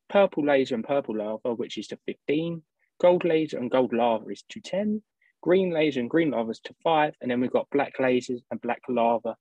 purple 0.08 0.46
laser 0.46 0.74
and 0.74 0.84
purple 0.84 1.16
lava, 1.16 1.54
which 1.54 1.76
is 1.76 1.86
to 1.88 1.98
15, 2.06 2.62
gold 3.00 3.24
laser 3.24 3.58
and 3.58 3.70
gold 3.70 3.92
lava 3.92 4.26
is 4.30 4.42
to 4.48 4.58
10, 4.58 5.02
green 5.42 5.70
laser 5.70 6.00
and 6.00 6.08
green 6.08 6.30
lava 6.30 6.50
is 6.50 6.60
to 6.60 6.74
5, 6.82 7.14
and 7.20 7.30
then 7.30 7.40
we've 7.40 7.52
got 7.52 7.68
black 7.70 7.98
lasers 7.98 8.40
and 8.50 8.60
black 8.62 8.80
lava 8.88 9.36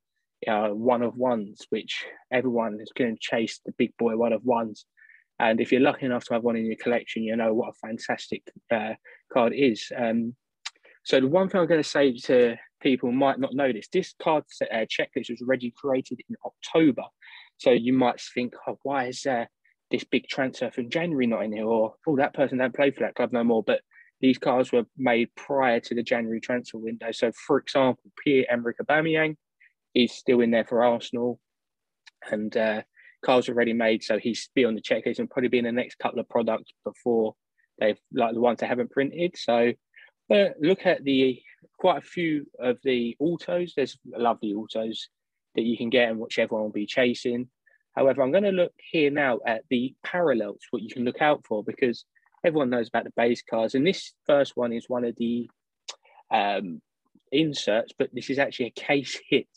uh, 0.48 0.68
one 0.68 1.02
of 1.02 1.16
ones, 1.16 1.66
which 1.70 2.06
everyone 2.32 2.80
is 2.82 2.92
going 2.96 3.16
to 3.16 3.20
chase 3.20 3.62
the 3.66 3.72
big 3.78 3.96
boy 3.98 4.18
one 4.18 4.34
of 4.34 4.44
ones. 4.44 4.86
And 5.40 5.62
if 5.62 5.72
you're 5.72 5.82
lucky 5.82 6.06
enough 6.06 6.26
to 6.26 6.34
have 6.34 6.44
one 6.44 6.58
in 6.58 6.66
your 6.66 6.76
collection, 6.76 7.24
you 7.24 7.36
know 7.36 7.54
what 7.54 7.70
a 7.70 7.88
fantastic 7.88 8.44
uh, 8.70 8.94
card 9.32 9.54
is. 9.56 9.92
Um, 9.96 10.36
so 11.04 11.22
the 11.22 11.28
one 11.28 11.48
thing 11.48 11.62
I'm 11.62 11.68
going 11.68 11.82
to 11.82 11.88
say 11.88 12.12
to 12.14 12.58
people 12.82 13.12
might 13.12 13.40
not 13.40 13.54
know 13.54 13.72
this, 13.72 13.88
this 13.92 14.14
card 14.22 14.44
set, 14.50 14.72
uh, 14.72 14.86
checklist 14.86 15.30
was 15.30 15.42
already 15.42 15.74
created 15.76 16.20
in 16.30 16.36
October. 16.46 17.04
So 17.58 17.72
you 17.72 17.94
might 17.94 18.22
think, 18.34 18.54
oh, 18.68 18.78
why 18.84 19.08
is 19.08 19.26
uh, 19.26 19.46
this 19.90 20.04
big 20.04 20.28
transfer 20.28 20.70
from 20.72 20.90
January 20.90 21.28
not 21.28 21.44
in 21.44 21.54
here? 21.54 21.66
Or, 21.66 21.96
oh, 22.08 22.16
that 22.18 22.34
person 22.34 22.60
don't 22.60 22.76
play 22.76 22.92
for 22.92 23.02
that 23.02 23.16
club 23.16 23.32
no 23.34 23.44
more. 23.44 23.64
But 23.64 23.82
these 24.22 24.38
cards 24.38 24.72
were 24.72 24.86
made 24.98 25.30
prior 25.36 25.80
to 25.80 25.96
the 25.96 26.04
January 26.04 26.40
transfer 26.40 26.78
window. 26.78 27.12
So, 27.12 27.32
for 27.46 27.58
example, 27.58 28.12
Pierre-Emerick 28.24 28.78
Aubameyang, 28.82 29.36
is 29.98 30.12
still 30.12 30.42
in 30.42 30.52
there 30.52 30.66
for 30.66 30.84
Arsenal, 30.84 31.40
and 32.30 32.56
uh, 32.56 32.82
cards 33.26 33.50
already 33.50 33.74
made, 33.74 34.04
so 34.04 34.20
he's 34.20 34.50
be 34.54 34.64
on 34.64 34.76
the 34.76 34.82
checklist 34.82 35.20
and 35.20 35.30
probably 35.30 35.50
be 35.50 35.58
in 35.58 35.66
the 35.66 35.72
next 35.72 35.98
couple 35.98 36.20
of 36.20 36.30
products 36.30 36.72
before 36.84 37.36
they've 37.80 38.00
like 38.14 38.34
the 38.34 38.40
ones 38.40 38.60
they 38.60 38.68
haven't 38.68 38.92
printed. 38.92 39.36
So 39.38 39.74
but 40.30 40.56
look 40.60 40.86
at 40.86 41.04
the 41.04 41.42
quite 41.78 41.98
a 42.00 42.08
few 42.08 42.46
of 42.60 42.78
the 42.84 43.16
autos. 43.20 43.74
There's 43.76 43.98
lovely 44.06 44.54
autos 44.54 45.10
that 45.56 45.64
you 45.64 45.78
can 45.78 45.90
get 45.90 46.10
and 46.10 46.20
which 46.20 46.40
everyone 46.40 46.66
will 46.66 46.72
be 46.72 46.86
chasing. 46.86 47.50
However, 47.96 48.22
I'm 48.22 48.32
going 48.32 48.44
to 48.44 48.52
look 48.52 48.74
here 48.78 49.10
now 49.10 49.40
at 49.46 49.64
the 49.70 49.96
parallels, 50.04 50.60
what 50.70 50.84
you 50.84 50.90
can 50.90 51.04
look 51.04 51.22
out 51.22 51.44
for, 51.48 51.64
because 51.64 52.06
everyone 52.46 52.70
knows 52.70 52.90
about 52.90 53.06
the 53.06 53.14
base 53.18 53.42
cars. 53.42 53.74
And 53.74 53.86
this 53.86 54.14
first 54.28 54.56
one 54.56 54.72
is 54.72 54.86
one 54.88 55.04
of 55.04 55.16
the 55.18 55.50
um, 56.32 56.82
inserts, 57.32 57.94
but 57.98 58.10
this 58.14 58.30
is 58.30 58.38
actually 58.38 58.68
a 58.68 58.82
case 58.82 59.20
hit. 59.28 59.48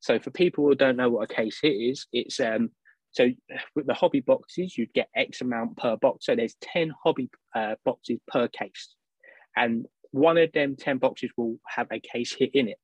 So 0.00 0.18
for 0.18 0.30
people 0.30 0.64
who 0.64 0.74
don't 0.74 0.96
know 0.96 1.08
what 1.08 1.30
a 1.30 1.34
case 1.34 1.58
hit 1.62 1.72
is, 1.72 2.06
it's 2.12 2.38
um 2.38 2.70
so 3.12 3.30
with 3.74 3.86
the 3.86 3.94
hobby 3.94 4.20
boxes, 4.20 4.76
you'd 4.76 4.92
get 4.92 5.08
X 5.16 5.40
amount 5.40 5.78
per 5.78 5.96
box. 5.96 6.26
So 6.26 6.36
there's 6.36 6.54
10 6.60 6.92
hobby 7.02 7.30
uh, 7.54 7.76
boxes 7.82 8.18
per 8.28 8.46
case. 8.46 8.94
And 9.56 9.86
one 10.16 10.38
of 10.38 10.50
them 10.52 10.76
10 10.76 10.98
boxes 10.98 11.30
will 11.36 11.58
have 11.66 11.88
a 11.90 12.00
case 12.00 12.32
hit 12.32 12.50
in 12.54 12.68
it. 12.68 12.78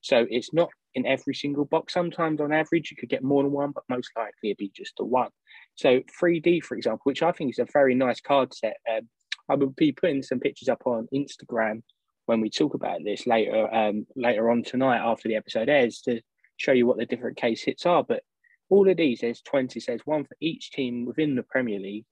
So 0.00 0.26
it's 0.30 0.52
not 0.52 0.70
in 0.94 1.06
every 1.06 1.34
single 1.34 1.64
box. 1.64 1.92
Sometimes 1.92 2.40
on 2.40 2.52
average, 2.52 2.90
you 2.90 2.96
could 2.96 3.08
get 3.08 3.22
more 3.22 3.42
than 3.42 3.52
one, 3.52 3.72
but 3.72 3.84
most 3.88 4.10
likely 4.16 4.50
it'd 4.50 4.56
be 4.56 4.72
just 4.74 4.94
the 4.96 5.04
one. 5.04 5.30
So 5.74 6.00
3D, 6.20 6.62
for 6.62 6.76
example, 6.76 7.02
which 7.04 7.22
I 7.22 7.32
think 7.32 7.50
is 7.50 7.58
a 7.58 7.66
very 7.72 7.94
nice 7.94 8.20
card 8.20 8.54
set. 8.54 8.76
Um, 8.90 9.08
I 9.48 9.54
will 9.54 9.70
be 9.70 9.92
putting 9.92 10.22
some 10.22 10.40
pictures 10.40 10.68
up 10.68 10.82
on 10.86 11.08
Instagram 11.14 11.82
when 12.26 12.40
we 12.40 12.50
talk 12.50 12.74
about 12.74 13.04
this 13.04 13.26
later 13.26 13.74
um, 13.74 14.06
later 14.14 14.50
on 14.50 14.62
tonight 14.62 14.98
after 14.98 15.28
the 15.28 15.36
episode 15.36 15.70
airs 15.70 16.02
to 16.02 16.20
show 16.58 16.72
you 16.72 16.86
what 16.86 16.98
the 16.98 17.06
different 17.06 17.38
case 17.38 17.62
hits 17.62 17.86
are. 17.86 18.04
But 18.04 18.22
all 18.68 18.88
of 18.88 18.96
these, 18.98 19.20
there's 19.20 19.40
20, 19.42 19.80
there's 19.86 20.04
one 20.04 20.24
for 20.24 20.36
each 20.40 20.70
team 20.72 21.06
within 21.06 21.34
the 21.34 21.42
Premier 21.42 21.78
League, 21.78 22.04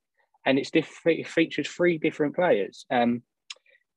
and 0.46 0.58
it's 0.58 0.70
diff- 0.70 1.06
it 1.06 1.28
features 1.28 1.68
three 1.68 1.98
different 1.98 2.34
players. 2.34 2.86
Um, 2.90 3.22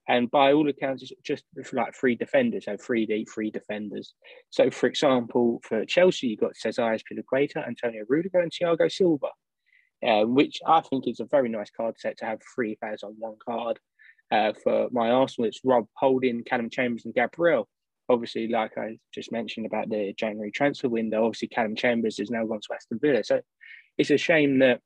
and 0.10 0.30
by 0.30 0.52
all 0.52 0.68
accounts, 0.68 1.04
it's 1.04 1.14
just 1.24 1.46
like 1.72 1.96
three 1.96 2.16
defenders, 2.16 2.66
so 2.66 2.76
three 2.76 3.06
D, 3.06 3.26
three 3.26 3.52
defenders. 3.52 4.14
So, 4.50 4.70
for 4.70 4.88
example, 4.88 5.62
for 5.64 5.86
Chelsea, 5.86 6.28
you've 6.28 6.42
got 6.42 6.58
Cesar 6.58 6.82
Azpilicueta, 6.82 7.66
Antonio 7.66 8.04
Rudiger, 8.10 8.40
and 8.40 8.52
Thiago 8.52 8.92
Silva, 8.92 9.28
uh, 10.06 10.26
which 10.26 10.60
I 10.68 10.82
think 10.82 11.08
is 11.08 11.22
a 11.22 11.26
very 11.26 11.48
nice 11.48 11.70
card 11.70 11.96
set 11.98 12.18
to 12.18 12.26
have 12.26 12.40
three 12.54 12.76
players 12.76 13.04
on 13.04 13.16
one 13.18 13.38
card. 13.48 13.80
Uh, 14.32 14.54
for 14.64 14.90
my 14.92 15.10
Arsenal, 15.12 15.48
it's 15.48 15.62
Rob 15.64 15.86
Holding, 15.94 16.44
Calum 16.44 16.70
Chambers, 16.70 17.06
and 17.06 17.14
Gabriel 17.14 17.70
obviously, 18.10 18.48
like 18.48 18.78
I 18.78 18.98
just 19.14 19.32
mentioned 19.32 19.66
about 19.66 19.90
the 19.90 20.14
January 20.18 20.52
transfer 20.52 20.90
window, 20.90 21.26
obviously 21.26 21.48
Calum 21.48 21.76
Chambers 21.76 22.18
has 22.18 22.32
now 22.32 22.46
gone 22.46 22.60
to 22.60 22.74
Aston 22.74 23.00
Villa. 23.00 23.24
So 23.24 23.42
it's 23.98 24.10
a 24.10 24.18
shame 24.18 24.60
that 24.60 24.82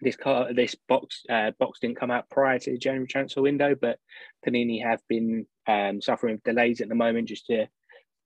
this 0.00 0.16
car, 0.16 0.52
this 0.52 0.74
box, 0.88 1.22
uh, 1.30 1.52
box 1.58 1.80
didn't 1.80 1.98
come 1.98 2.10
out 2.10 2.28
prior 2.30 2.58
to 2.58 2.72
the 2.72 2.78
January 2.78 3.06
transfer 3.06 3.42
window, 3.42 3.74
but 3.80 3.98
Panini 4.46 4.82
have 4.82 5.00
been 5.08 5.46
um, 5.66 6.00
suffering 6.00 6.40
delays 6.44 6.80
at 6.80 6.88
the 6.88 6.94
moment 6.94 7.28
just 7.28 7.46
to 7.46 7.66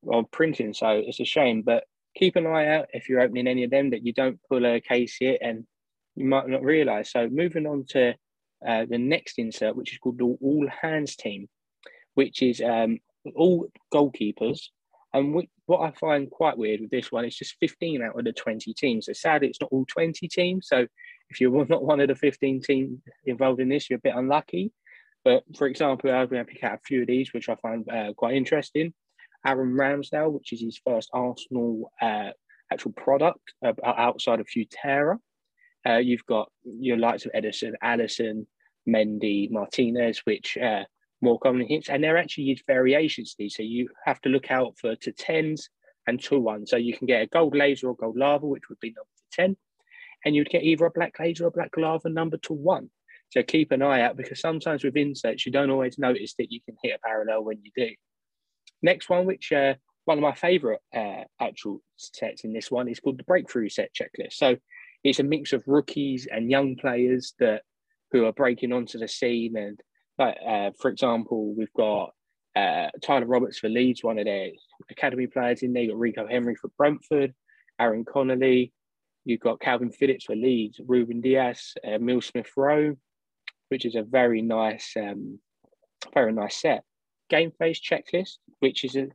on 0.07 0.27
printing. 0.31 0.73
So 0.75 1.03
it's 1.05 1.21
a 1.21 1.25
shame, 1.25 1.63
but 1.63 1.85
keep 2.17 2.37
an 2.37 2.47
eye 2.47 2.69
out 2.69 2.87
if 2.93 3.09
you're 3.09 3.21
opening 3.21 3.47
any 3.47 3.65
of 3.65 3.71
them 3.71 3.91
that 3.91 4.05
you 4.05 4.13
don't 4.13 4.41
pull 4.49 4.65
a 4.65 4.81
case 4.81 5.17
here 5.17 5.39
and 5.41 5.67
you 6.17 6.25
might 6.27 6.49
not 6.49 6.63
realize. 6.63 7.11
So 7.11 7.29
moving 7.29 7.67
on 7.67 7.85
to 7.91 8.15
uh, 8.67 8.87
the 8.89 8.99
next 8.99 9.39
insert, 9.39 9.77
which 9.77 9.93
is 9.93 9.99
called 9.99 10.19
the 10.19 10.25
All 10.25 10.69
Hands 10.83 11.15
Team, 11.17 11.49
which 12.15 12.43
is 12.43 12.61
um, 12.61 12.99
all 13.37 13.69
goalkeepers. 13.93 14.61
And 15.13 15.47
what 15.67 15.81
I 15.81 15.91
find 15.93 16.31
quite 16.31 16.57
weird 16.57 16.81
with 16.81 16.91
this 16.91 17.11
one 17.11 17.25
is 17.25 17.37
just 17.37 17.57
15 17.59 18.03
out 18.03 18.19
of 18.19 18.25
the 18.25 18.33
20 18.33 18.73
teams. 18.75 19.07
So 19.07 19.13
sadly, 19.13 19.49
it's 19.49 19.61
not 19.61 19.73
all 19.73 19.85
20 19.87 20.29
teams. 20.29 20.69
So 20.69 20.87
if 21.31 21.41
you're 21.41 21.67
not 21.67 21.85
one 21.85 22.01
of 22.01 22.09
the 22.09 22.15
15 22.15 22.63
teams 22.63 22.99
involved 23.25 23.61
in 23.61 23.69
this, 23.69 23.89
you're 23.89 23.99
a 23.99 24.03
bit 24.03 24.17
unlucky. 24.17 24.73
But 25.25 25.45
for 25.57 25.67
example, 25.67 26.11
I'm 26.11 26.29
going 26.29 26.45
to 26.45 26.51
pick 26.51 26.65
out 26.65 26.75
a 26.75 26.81
few 26.85 27.03
of 27.03 27.07
these, 27.07 27.33
which 27.33 27.49
I 27.49 27.55
find 27.57 27.89
uh, 27.89 28.13
quite 28.15 28.35
interesting. 28.35 28.93
Aaron 29.47 29.73
Ramsdale, 29.73 30.33
which 30.33 30.53
is 30.53 30.61
his 30.61 30.81
first 30.85 31.09
Arsenal 31.13 31.93
uh, 32.01 32.31
actual 32.73 32.93
product 32.93 33.55
uh, 33.65 33.73
outside 33.85 34.41
of 34.41 34.47
Futera. 34.47 35.19
Uh, 35.87 35.97
you've 35.97 36.27
got 36.27 36.51
your 36.65 36.99
likes 36.99 37.27
of 37.27 37.33
Ederson, 37.33 37.73
Alisson, 37.83 38.47
Mendy, 38.89 39.51
Martinez, 39.51 40.21
which 40.25 40.59
uh, 40.59 40.85
more 41.23 41.39
common 41.39 41.67
hits, 41.67 41.89
and 41.89 42.03
there 42.03 42.17
are 42.17 42.19
actually 42.19 42.51
is 42.51 42.63
variations 42.67 43.35
these. 43.39 43.57
So 43.57 43.63
you 43.63 43.89
have 44.05 44.21
to 44.23 44.29
look 44.29 44.51
out 44.51 44.79
for 44.79 44.97
to 44.97 45.13
tens 45.13 45.71
and 46.07 46.21
to 46.25 46.39
one. 46.39 46.67
So 46.67 46.77
you 46.77 46.97
can 46.97 47.07
get 47.07 47.23
a 47.23 47.27
gold 47.27 47.55
laser 47.55 47.89
or 47.89 47.97
gold 47.97 48.17
lava, 48.17 48.47
which 48.47 48.69
would 48.69 48.81
be 48.81 48.89
number 48.89 49.07
10, 49.33 49.57
and 50.25 50.35
you'd 50.35 50.51
get 50.51 50.63
either 50.63 50.87
a 50.87 50.91
black 50.91 51.19
laser 51.19 51.45
or 51.45 51.49
a 51.49 51.53
black 51.53 51.77
lava 51.77 52.09
number 52.09 52.37
to 52.39 52.53
one. 52.53 52.91
So 53.31 53.43
keep 53.43 53.71
an 53.71 53.83
eye 53.83 54.03
out 54.03 54.17
because 54.17 54.41
sometimes 54.41 54.83
with 54.83 54.97
insets, 54.97 55.47
you 55.47 55.53
don't 55.53 55.71
always 55.71 55.99
notice 55.99 56.35
that 56.39 56.51
you 56.51 56.61
can 56.63 56.77
hit 56.83 56.97
a 56.97 57.07
parallel 57.07 57.45
when 57.45 57.59
you 57.63 57.71
do. 57.77 57.95
Next 58.83 59.09
one, 59.09 59.25
which 59.25 59.53
uh, 59.53 59.75
one 60.05 60.19
of 60.19 60.23
my 60.23 60.35
favorite 60.35 60.81
uh, 60.95 61.25
actual 61.41 61.81
sets 61.97 62.45
in 62.45 62.53
this 62.53 62.71
one 62.71 62.89
is 62.89 62.99
called 62.99 63.19
the 63.19 63.25
Breakthrough 63.25 63.69
Set 63.69 63.91
Checklist. 63.95 64.33
So 64.33 64.57
it's 65.05 65.21
a 65.21 65.25
mix 65.25 65.53
of 65.53 65.63
rookies 65.67 66.27
and 66.31 66.51
young 66.51 66.77
players 66.77 67.35
that 67.39 67.63
who 68.11 68.25
are 68.27 68.33
breaking 68.33 68.73
onto 68.73 68.99
the 68.99 69.07
scene. 69.07 69.57
And 69.57 69.81
like, 70.19 70.37
uh, 70.47 70.71
for 70.81 70.91
example, 70.91 71.55
we've 71.55 71.73
got 71.75 72.13
uh, 72.57 72.89
Tyler 73.03 73.27
Roberts 73.27 73.59
for 73.59 73.69
Leeds, 73.69 74.03
one 74.03 74.19
of 74.19 74.25
their 74.25 74.51
academy 74.91 75.27
players 75.29 75.63
in 75.63 75.73
there. 75.73 75.85
You've 75.85 75.93
got 75.93 76.01
Rico 76.01 76.27
Henry 76.27 76.57
for 76.57 76.71
Brentford, 76.77 77.33
Aaron 77.79 78.05
Connolly. 78.05 78.73
You've 79.25 79.41
got 79.41 79.61
Kalvin 79.61 79.95
Phillips 79.95 80.25
for 80.25 80.35
Leeds, 80.35 80.81
Ruben 80.87 81.21
Dias, 81.21 81.75
uh, 81.87 81.93
Emile 81.93 82.21
Smith 82.21 82.51
Rowe, 82.57 82.97
which 83.69 83.85
is 83.85 83.95
a 83.95 84.03
very 84.03 84.43
nice, 84.43 84.95
um, 84.97 85.39
very 86.15 86.33
nice 86.33 86.61
set. 86.61 86.85
Game 87.29 87.53
face 87.53 87.81
checklist, 87.81 88.39
which 88.61 88.85
is 88.85 88.97
a 88.97 89.09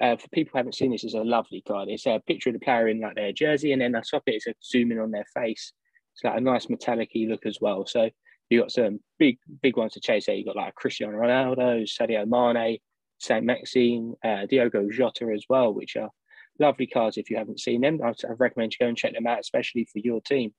uh, 0.00 0.16
for 0.16 0.28
people 0.28 0.50
who 0.52 0.58
haven't 0.58 0.74
seen 0.74 0.90
this, 0.90 1.04
is 1.04 1.14
a 1.14 1.22
lovely 1.22 1.62
card. 1.66 1.88
It's 1.88 2.06
a 2.06 2.20
picture 2.26 2.50
of 2.50 2.54
the 2.54 2.58
player 2.58 2.88
in 2.88 3.00
like 3.00 3.14
their 3.14 3.32
jersey, 3.32 3.72
and 3.72 3.80
then 3.80 3.92
the 3.92 4.02
top 4.02 4.24
it 4.26 4.32
is 4.34 4.46
a 4.48 4.54
zoom 4.62 4.90
in 4.90 4.98
on 4.98 5.12
their 5.12 5.26
face. 5.34 5.72
It's 6.14 6.24
like 6.24 6.36
a 6.36 6.40
nice 6.40 6.68
metallic 6.68 7.10
look 7.14 7.46
as 7.46 7.58
well. 7.60 7.86
So 7.86 8.10
you've 8.50 8.62
got 8.62 8.72
some 8.72 9.00
big, 9.18 9.38
big 9.62 9.76
ones 9.76 9.92
to 9.92 10.00
chase 10.00 10.26
there. 10.26 10.34
You've 10.34 10.46
got 10.46 10.56
like 10.56 10.74
Cristiano 10.74 11.16
Ronaldo, 11.16 11.84
Sadio 11.88 12.26
Mane, 12.26 12.78
Saint-Maximin, 13.18 14.14
uh, 14.24 14.46
Diogo 14.46 14.88
Jota 14.90 15.32
as 15.32 15.44
well, 15.48 15.72
which 15.72 15.96
are 15.96 16.10
lovely 16.58 16.86
cards. 16.86 17.16
If 17.16 17.30
you 17.30 17.36
haven't 17.36 17.60
seen 17.60 17.80
them, 17.80 18.00
I'd, 18.04 18.16
recommend 18.38 18.72
you 18.72 18.84
go 18.84 18.88
and 18.88 18.96
check 18.96 19.14
them 19.14 19.26
out, 19.26 19.40
especially 19.40 19.84
for 19.84 19.98
your 19.98 20.20
team. 20.20 20.52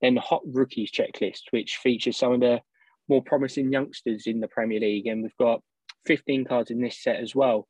Then 0.00 0.14
the 0.14 0.20
Hot 0.20 0.42
Rookies 0.46 0.90
checklist, 0.90 1.42
which 1.50 1.76
features 1.76 2.16
some 2.16 2.32
of 2.32 2.40
the 2.40 2.60
more 3.08 3.22
promising 3.22 3.72
youngsters 3.72 4.26
in 4.26 4.40
the 4.40 4.48
Premier 4.48 4.80
League, 4.80 5.06
and 5.06 5.22
we've 5.22 5.36
got 5.36 5.60
15 6.06 6.44
cards 6.44 6.70
in 6.70 6.80
this 6.80 7.02
set 7.02 7.16
as 7.16 7.34
well. 7.34 7.68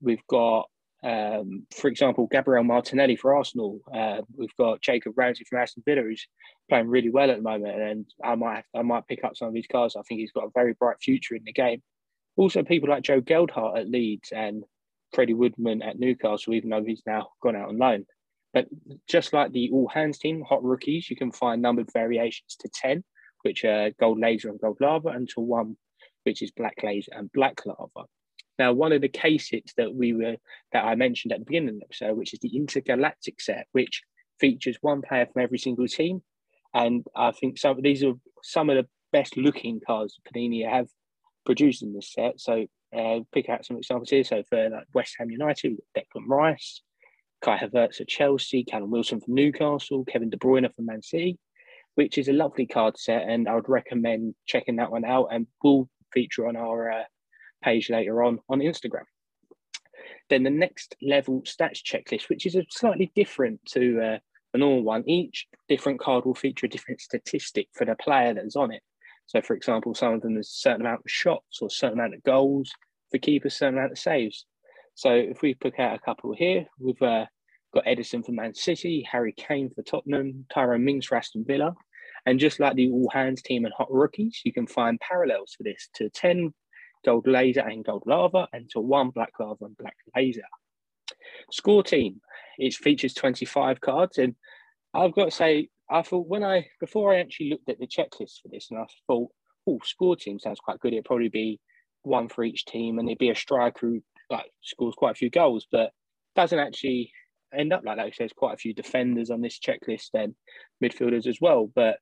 We've 0.00 0.26
got, 0.28 0.68
um, 1.04 1.66
for 1.72 1.88
example, 1.88 2.26
Gabriel 2.30 2.64
Martinelli 2.64 3.16
for 3.16 3.34
Arsenal. 3.36 3.80
Uh, 3.94 4.22
we've 4.36 4.56
got 4.56 4.80
Jacob 4.80 5.12
Ramsey 5.16 5.44
from 5.44 5.60
Aston 5.60 5.82
Villa, 5.86 6.02
who's 6.02 6.26
playing 6.68 6.88
really 6.88 7.10
well 7.10 7.30
at 7.30 7.36
the 7.36 7.42
moment, 7.42 7.80
and 7.80 8.06
I 8.24 8.34
might 8.34 8.64
I 8.74 8.82
might 8.82 9.06
pick 9.06 9.22
up 9.22 9.36
some 9.36 9.48
of 9.48 9.54
his 9.54 9.66
cards. 9.66 9.96
I 9.96 10.02
think 10.02 10.20
he's 10.20 10.32
got 10.32 10.46
a 10.46 10.50
very 10.54 10.72
bright 10.72 10.96
future 11.00 11.34
in 11.34 11.44
the 11.44 11.52
game. 11.52 11.82
Also, 12.36 12.62
people 12.62 12.88
like 12.88 13.02
Joe 13.02 13.20
Gelhardt 13.20 13.78
at 13.78 13.88
Leeds 13.88 14.32
and 14.32 14.64
Freddie 15.12 15.34
Woodman 15.34 15.82
at 15.82 15.98
Newcastle, 15.98 16.54
even 16.54 16.70
though 16.70 16.84
he's 16.84 17.02
now 17.06 17.28
gone 17.42 17.56
out 17.56 17.68
on 17.68 17.78
loan. 17.78 18.06
But 18.52 18.66
just 19.08 19.32
like 19.32 19.52
the 19.52 19.70
all 19.72 19.88
hands 19.88 20.18
team, 20.18 20.42
hot 20.42 20.62
rookies, 20.64 21.08
you 21.08 21.16
can 21.16 21.32
find 21.32 21.62
numbered 21.62 21.92
variations 21.92 22.56
to 22.60 22.68
10, 22.68 23.04
which 23.42 23.64
are 23.64 23.90
gold 24.00 24.18
laser 24.18 24.48
and 24.48 24.60
gold 24.60 24.78
lava, 24.80 25.08
and 25.08 25.28
to 25.30 25.40
one, 25.40 25.76
which 26.24 26.42
is 26.42 26.50
black 26.50 26.82
laser 26.82 27.12
and 27.14 27.30
black 27.32 27.64
lava. 27.64 28.06
Now, 28.58 28.72
one 28.72 28.92
of 28.92 29.00
the 29.00 29.08
cases 29.08 29.62
that 29.76 29.94
we 29.94 30.12
were 30.12 30.36
that 30.72 30.84
I 30.84 30.94
mentioned 30.94 31.32
at 31.32 31.38
the 31.38 31.44
beginning 31.44 31.70
of 31.70 31.74
the 31.76 31.84
episode, 31.84 32.16
which 32.16 32.34
is 32.34 32.40
the 32.40 32.56
intergalactic 32.56 33.40
set, 33.40 33.66
which 33.72 34.02
features 34.38 34.76
one 34.80 35.00
player 35.00 35.26
from 35.26 35.42
every 35.42 35.58
single 35.58 35.86
team, 35.86 36.22
and 36.74 37.06
I 37.16 37.32
think 37.32 37.58
some 37.58 37.80
these 37.80 38.04
are 38.04 38.14
some 38.42 38.70
of 38.70 38.76
the 38.76 38.88
best 39.12 39.36
looking 39.36 39.80
cards 39.84 40.18
Panini 40.26 40.68
have 40.68 40.88
produced 41.46 41.82
in 41.82 41.92
this 41.92 42.12
set. 42.12 42.40
So 42.40 42.66
uh, 42.96 43.20
pick 43.32 43.48
out 43.48 43.64
some 43.64 43.76
examples 43.76 44.10
here. 44.10 44.24
So 44.24 44.42
for 44.48 44.68
like 44.68 44.86
West 44.94 45.14
Ham 45.18 45.30
United, 45.30 45.76
Declan 45.96 46.26
Rice, 46.26 46.82
Kai 47.42 47.58
Havertz 47.58 48.00
at 48.00 48.08
Chelsea, 48.08 48.64
Callum 48.64 48.90
Wilson 48.90 49.20
from 49.20 49.34
Newcastle, 49.34 50.04
Kevin 50.04 50.30
De 50.30 50.36
Bruyne 50.36 50.72
from 50.74 50.86
Man 50.86 51.02
City, 51.02 51.38
which 51.94 52.18
is 52.18 52.28
a 52.28 52.32
lovely 52.32 52.66
card 52.66 52.98
set, 52.98 53.28
and 53.28 53.48
I 53.48 53.54
would 53.54 53.68
recommend 53.68 54.34
checking 54.46 54.76
that 54.76 54.90
one 54.90 55.04
out. 55.04 55.28
And 55.32 55.46
we'll 55.62 55.88
feature 56.12 56.46
on 56.48 56.56
our 56.56 56.90
uh, 56.90 57.04
page 57.62 57.90
later 57.90 58.22
on 58.22 58.40
on 58.48 58.60
Instagram. 58.60 59.04
Then 60.28 60.42
the 60.42 60.50
next 60.50 60.96
level 61.02 61.42
stats 61.42 61.82
checklist, 61.82 62.28
which 62.28 62.46
is 62.46 62.56
a 62.56 62.64
slightly 62.70 63.10
different 63.14 63.60
to 63.70 64.00
uh, 64.00 64.18
a 64.54 64.58
normal 64.58 64.82
one. 64.82 65.08
Each 65.08 65.46
different 65.68 66.00
card 66.00 66.24
will 66.24 66.34
feature 66.34 66.66
a 66.66 66.68
different 66.68 67.00
statistic 67.00 67.68
for 67.72 67.84
the 67.84 67.94
player 67.96 68.34
that's 68.34 68.56
on 68.56 68.72
it. 68.72 68.82
So, 69.30 69.40
for 69.40 69.54
example, 69.54 69.94
some 69.94 70.14
of 70.14 70.22
them 70.22 70.34
there's 70.34 70.48
a 70.48 70.60
certain 70.60 70.80
amount 70.80 71.02
of 71.04 71.10
shots 71.10 71.62
or 71.62 71.68
a 71.68 71.70
certain 71.70 72.00
amount 72.00 72.14
of 72.14 72.22
goals. 72.24 72.72
For 73.12 73.18
keepers, 73.18 73.54
a 73.54 73.56
certain 73.56 73.78
amount 73.78 73.92
of 73.92 73.98
saves. 73.98 74.44
So, 74.96 75.12
if 75.12 75.40
we 75.40 75.54
pick 75.54 75.78
out 75.78 75.94
a 75.94 76.00
couple 76.00 76.34
here, 76.34 76.66
we've 76.80 77.00
uh, 77.00 77.26
got 77.72 77.84
Ederson 77.84 78.26
for 78.26 78.32
Man 78.32 78.54
City, 78.54 79.06
Harry 79.08 79.32
Kane 79.36 79.70
for 79.70 79.82
Tottenham, 79.82 80.46
Tyrone 80.52 80.84
Mings 80.84 81.06
for 81.06 81.16
Aston 81.16 81.44
Villa. 81.46 81.76
And 82.26 82.40
just 82.40 82.58
like 82.58 82.74
the 82.74 82.90
all 82.90 83.08
hands 83.12 83.40
team 83.40 83.64
and 83.64 83.74
hot 83.76 83.90
rookies, 83.92 84.40
you 84.44 84.52
can 84.52 84.66
find 84.66 84.98
parallels 84.98 85.54
for 85.56 85.62
this 85.62 85.88
to 85.94 86.10
10 86.10 86.52
gold 87.04 87.28
laser 87.28 87.60
and 87.60 87.84
gold 87.84 88.02
lava, 88.06 88.48
and 88.52 88.68
to 88.70 88.80
one 88.80 89.10
black 89.10 89.32
lava 89.38 89.64
and 89.64 89.76
black 89.76 89.96
laser. 90.16 90.42
Score 91.52 91.84
team, 91.84 92.20
it 92.58 92.74
features 92.74 93.14
25 93.14 93.80
cards, 93.80 94.18
and 94.18 94.34
I've 94.92 95.14
got 95.14 95.26
to 95.26 95.30
say, 95.30 95.68
I 95.90 96.02
thought 96.02 96.28
when 96.28 96.44
I 96.44 96.68
before 96.78 97.12
I 97.12 97.20
actually 97.20 97.50
looked 97.50 97.68
at 97.68 97.78
the 97.78 97.86
checklist 97.86 98.40
for 98.42 98.48
this, 98.50 98.68
and 98.70 98.78
I 98.78 98.86
thought, 99.06 99.30
oh, 99.66 99.80
score 99.84 100.16
team 100.16 100.38
sounds 100.38 100.60
quite 100.60 100.80
good. 100.80 100.92
It'd 100.92 101.04
probably 101.04 101.28
be 101.28 101.60
one 102.02 102.28
for 102.28 102.44
each 102.44 102.64
team, 102.64 102.98
and 102.98 103.08
it'd 103.08 103.18
be 103.18 103.30
a 103.30 103.34
striker 103.34 103.86
who 103.86 104.02
like 104.30 104.50
scores 104.62 104.94
quite 104.94 105.12
a 105.12 105.18
few 105.18 105.30
goals, 105.30 105.66
but 105.70 105.90
doesn't 106.36 106.58
actually 106.58 107.12
end 107.56 107.72
up 107.72 107.82
like 107.84 107.96
that. 107.96 108.12
There's 108.16 108.32
quite 108.32 108.54
a 108.54 108.58
few 108.58 108.72
defenders 108.72 109.30
on 109.30 109.40
this 109.40 109.58
checklist 109.58 110.10
and 110.14 110.34
midfielders 110.82 111.26
as 111.26 111.38
well, 111.40 111.70
but 111.74 111.98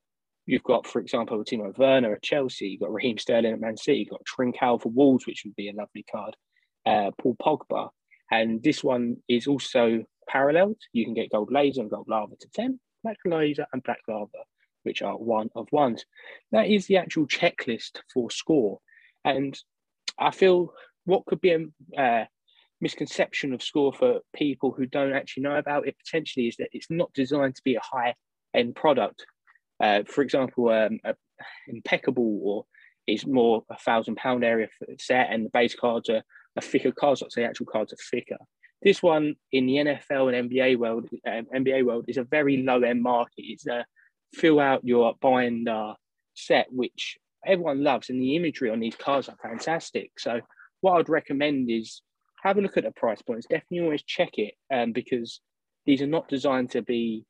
You've 0.49 0.63
got, 0.63 0.87
for 0.87 0.99
example, 0.99 1.43
Timo 1.43 1.77
Werner 1.77 2.15
at 2.15 2.23
Chelsea. 2.23 2.69
You've 2.69 2.79
got 2.79 2.91
Raheem 2.91 3.19
Sterling 3.19 3.53
at 3.53 3.59
Man 3.59 3.77
City. 3.77 3.99
You've 3.99 4.09
got 4.09 4.25
Trincao 4.25 4.81
for 4.81 4.89
Wolves, 4.89 5.27
which 5.27 5.43
would 5.45 5.55
be 5.55 5.69
a 5.69 5.75
lovely 5.75 6.03
card. 6.11 6.35
Uh, 6.87 7.11
Paul 7.21 7.37
Pogba. 7.39 7.89
And 8.31 8.63
this 8.63 8.83
one 8.83 9.17
is 9.27 9.45
also 9.45 10.05
paralleled. 10.27 10.77
You 10.91 11.05
can 11.05 11.13
get 11.13 11.29
gold 11.31 11.51
laser 11.51 11.81
and 11.81 11.91
gold 11.91 12.07
lava 12.09 12.35
to 12.39 12.47
10, 12.55 12.79
laser 13.25 13.65
and 13.73 13.83
black 13.83 13.99
lava, 14.07 14.29
which 14.83 15.01
are 15.01 15.17
one 15.17 15.49
of 15.55 15.67
ones. 15.71 16.05
That 16.51 16.67
is 16.67 16.87
the 16.87 16.97
actual 16.97 17.27
checklist 17.27 17.99
for 18.13 18.31
score. 18.31 18.79
And 19.25 19.57
I 20.17 20.31
feel 20.31 20.73
what 21.05 21.25
could 21.25 21.41
be 21.41 21.51
a 21.97 22.01
uh, 22.01 22.25
misconception 22.81 23.53
of 23.53 23.63
score 23.63 23.93
for 23.93 24.19
people 24.33 24.71
who 24.71 24.85
don't 24.85 25.13
actually 25.13 25.43
know 25.43 25.55
about 25.55 25.87
it 25.87 25.97
potentially 26.03 26.47
is 26.47 26.55
that 26.57 26.69
it's 26.71 26.89
not 26.89 27.13
designed 27.13 27.55
to 27.55 27.63
be 27.63 27.75
a 27.75 27.81
high 27.81 28.15
end 28.53 28.75
product 28.75 29.25
uh, 29.79 30.03
for 30.05 30.21
example, 30.21 30.69
um, 30.69 30.99
impeccable 31.67 32.39
or 32.43 32.65
is 33.07 33.25
more 33.25 33.63
a 33.69 33.77
thousand 33.77 34.15
pound 34.17 34.43
area 34.43 34.67
set, 34.99 35.27
and 35.31 35.45
the 35.45 35.49
base 35.49 35.75
cards 35.75 36.09
are, 36.09 36.23
are 36.57 36.61
thicker 36.61 36.91
cards. 36.91 37.23
I'd 37.23 37.31
say 37.31 37.43
actual 37.43 37.65
cards 37.65 37.93
are 37.93 37.97
thicker. 38.11 38.37
This 38.81 39.03
one 39.03 39.35
in 39.51 39.65
the 39.65 39.75
NFL 39.75 40.33
and 40.33 40.49
NBA 40.49 40.77
world, 40.77 41.09
uh, 41.27 41.41
NBA 41.53 41.85
world 41.85 42.05
is 42.07 42.17
a 42.17 42.23
very 42.23 42.63
low 42.63 42.81
end 42.81 43.01
market. 43.01 43.43
It's 43.43 43.67
a 43.67 43.85
fill 44.33 44.59
out 44.59 44.85
your 44.85 45.13
binder 45.21 45.93
set, 46.33 46.67
which 46.71 47.17
everyone 47.45 47.83
loves, 47.83 48.09
and 48.09 48.21
the 48.21 48.35
imagery 48.35 48.69
on 48.69 48.79
these 48.79 48.95
cards 48.95 49.27
are 49.27 49.37
fantastic. 49.41 50.11
So, 50.17 50.39
what 50.81 50.93
I'd 50.93 51.09
recommend 51.09 51.69
is 51.69 52.01
have 52.43 52.57
a 52.57 52.61
look 52.61 52.77
at 52.77 52.85
the 52.85 52.91
price 52.91 53.21
points. 53.21 53.47
Definitely 53.49 53.81
always 53.81 54.03
check 54.03 54.37
it 54.37 54.53
um, 54.73 54.93
because 54.93 55.41
these 55.85 56.01
are 56.01 56.07
not 56.07 56.29
designed 56.29 56.71
to 56.71 56.81
be 56.81 57.25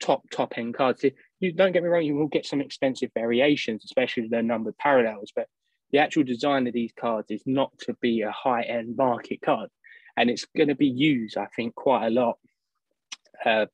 top 0.00 0.22
top 0.30 0.56
end 0.56 0.74
cards 0.74 1.04
you 1.40 1.52
don't 1.52 1.72
get 1.72 1.82
me 1.82 1.88
wrong, 1.88 2.02
you 2.02 2.14
will 2.14 2.28
get 2.28 2.46
some 2.46 2.60
expensive 2.60 3.10
variations, 3.14 3.84
especially 3.84 4.26
the 4.28 4.42
numbered 4.42 4.76
parallels, 4.78 5.32
but 5.34 5.46
the 5.90 5.98
actual 5.98 6.24
design 6.24 6.66
of 6.66 6.72
these 6.72 6.92
cards 6.98 7.30
is 7.30 7.42
not 7.46 7.70
to 7.80 7.94
be 8.00 8.22
a 8.22 8.30
high 8.30 8.62
end 8.62 8.96
market 8.96 9.40
card. 9.40 9.70
And 10.18 10.30
it's 10.30 10.46
going 10.56 10.68
to 10.68 10.74
be 10.74 10.88
used, 10.88 11.36
I 11.36 11.46
think, 11.54 11.74
quite 11.76 12.06
a 12.06 12.10
lot 12.10 12.38
uh, 13.44 13.66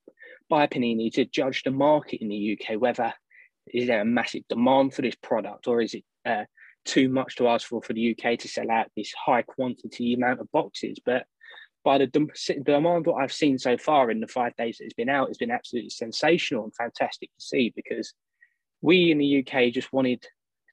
by 0.50 0.66
Panini 0.66 1.10
to 1.14 1.24
judge 1.24 1.62
the 1.62 1.70
market 1.70 2.20
in 2.20 2.28
the 2.28 2.58
UK, 2.58 2.78
whether 2.78 3.14
is 3.66 3.86
there 3.86 4.02
a 4.02 4.04
massive 4.04 4.42
demand 4.48 4.92
for 4.92 5.00
this 5.00 5.14
product 5.14 5.66
or 5.66 5.80
is 5.80 5.94
it 5.94 6.04
uh, 6.26 6.44
too 6.84 7.08
much 7.08 7.36
to 7.36 7.48
ask 7.48 7.66
for 7.66 7.80
for 7.82 7.94
the 7.94 8.10
UK 8.10 8.38
to 8.38 8.48
sell 8.48 8.70
out 8.70 8.90
this 8.94 9.12
high 9.12 9.42
quantity 9.42 10.12
amount 10.12 10.40
of 10.40 10.52
boxes. 10.52 10.98
But 11.04 11.24
by 11.82 11.98
the, 11.98 12.06
demand 12.62 13.06
what 13.06 13.22
I've 13.22 13.32
seen 13.32 13.58
so 13.58 13.76
far 13.76 14.10
in 14.10 14.20
the 14.20 14.28
five 14.28 14.54
days 14.56 14.78
that 14.78 14.84
it's 14.84 14.94
been 14.94 15.08
out, 15.08 15.28
it's 15.28 15.38
been 15.38 15.50
absolutely 15.50 15.90
sensational 15.90 16.64
and 16.64 16.74
fantastic 16.74 17.30
to 17.30 17.44
see 17.44 17.72
because 17.74 18.12
we 18.80 19.10
in 19.10 19.18
the 19.18 19.46
UK 19.46 19.72
just 19.72 19.92
wanted 19.92 20.26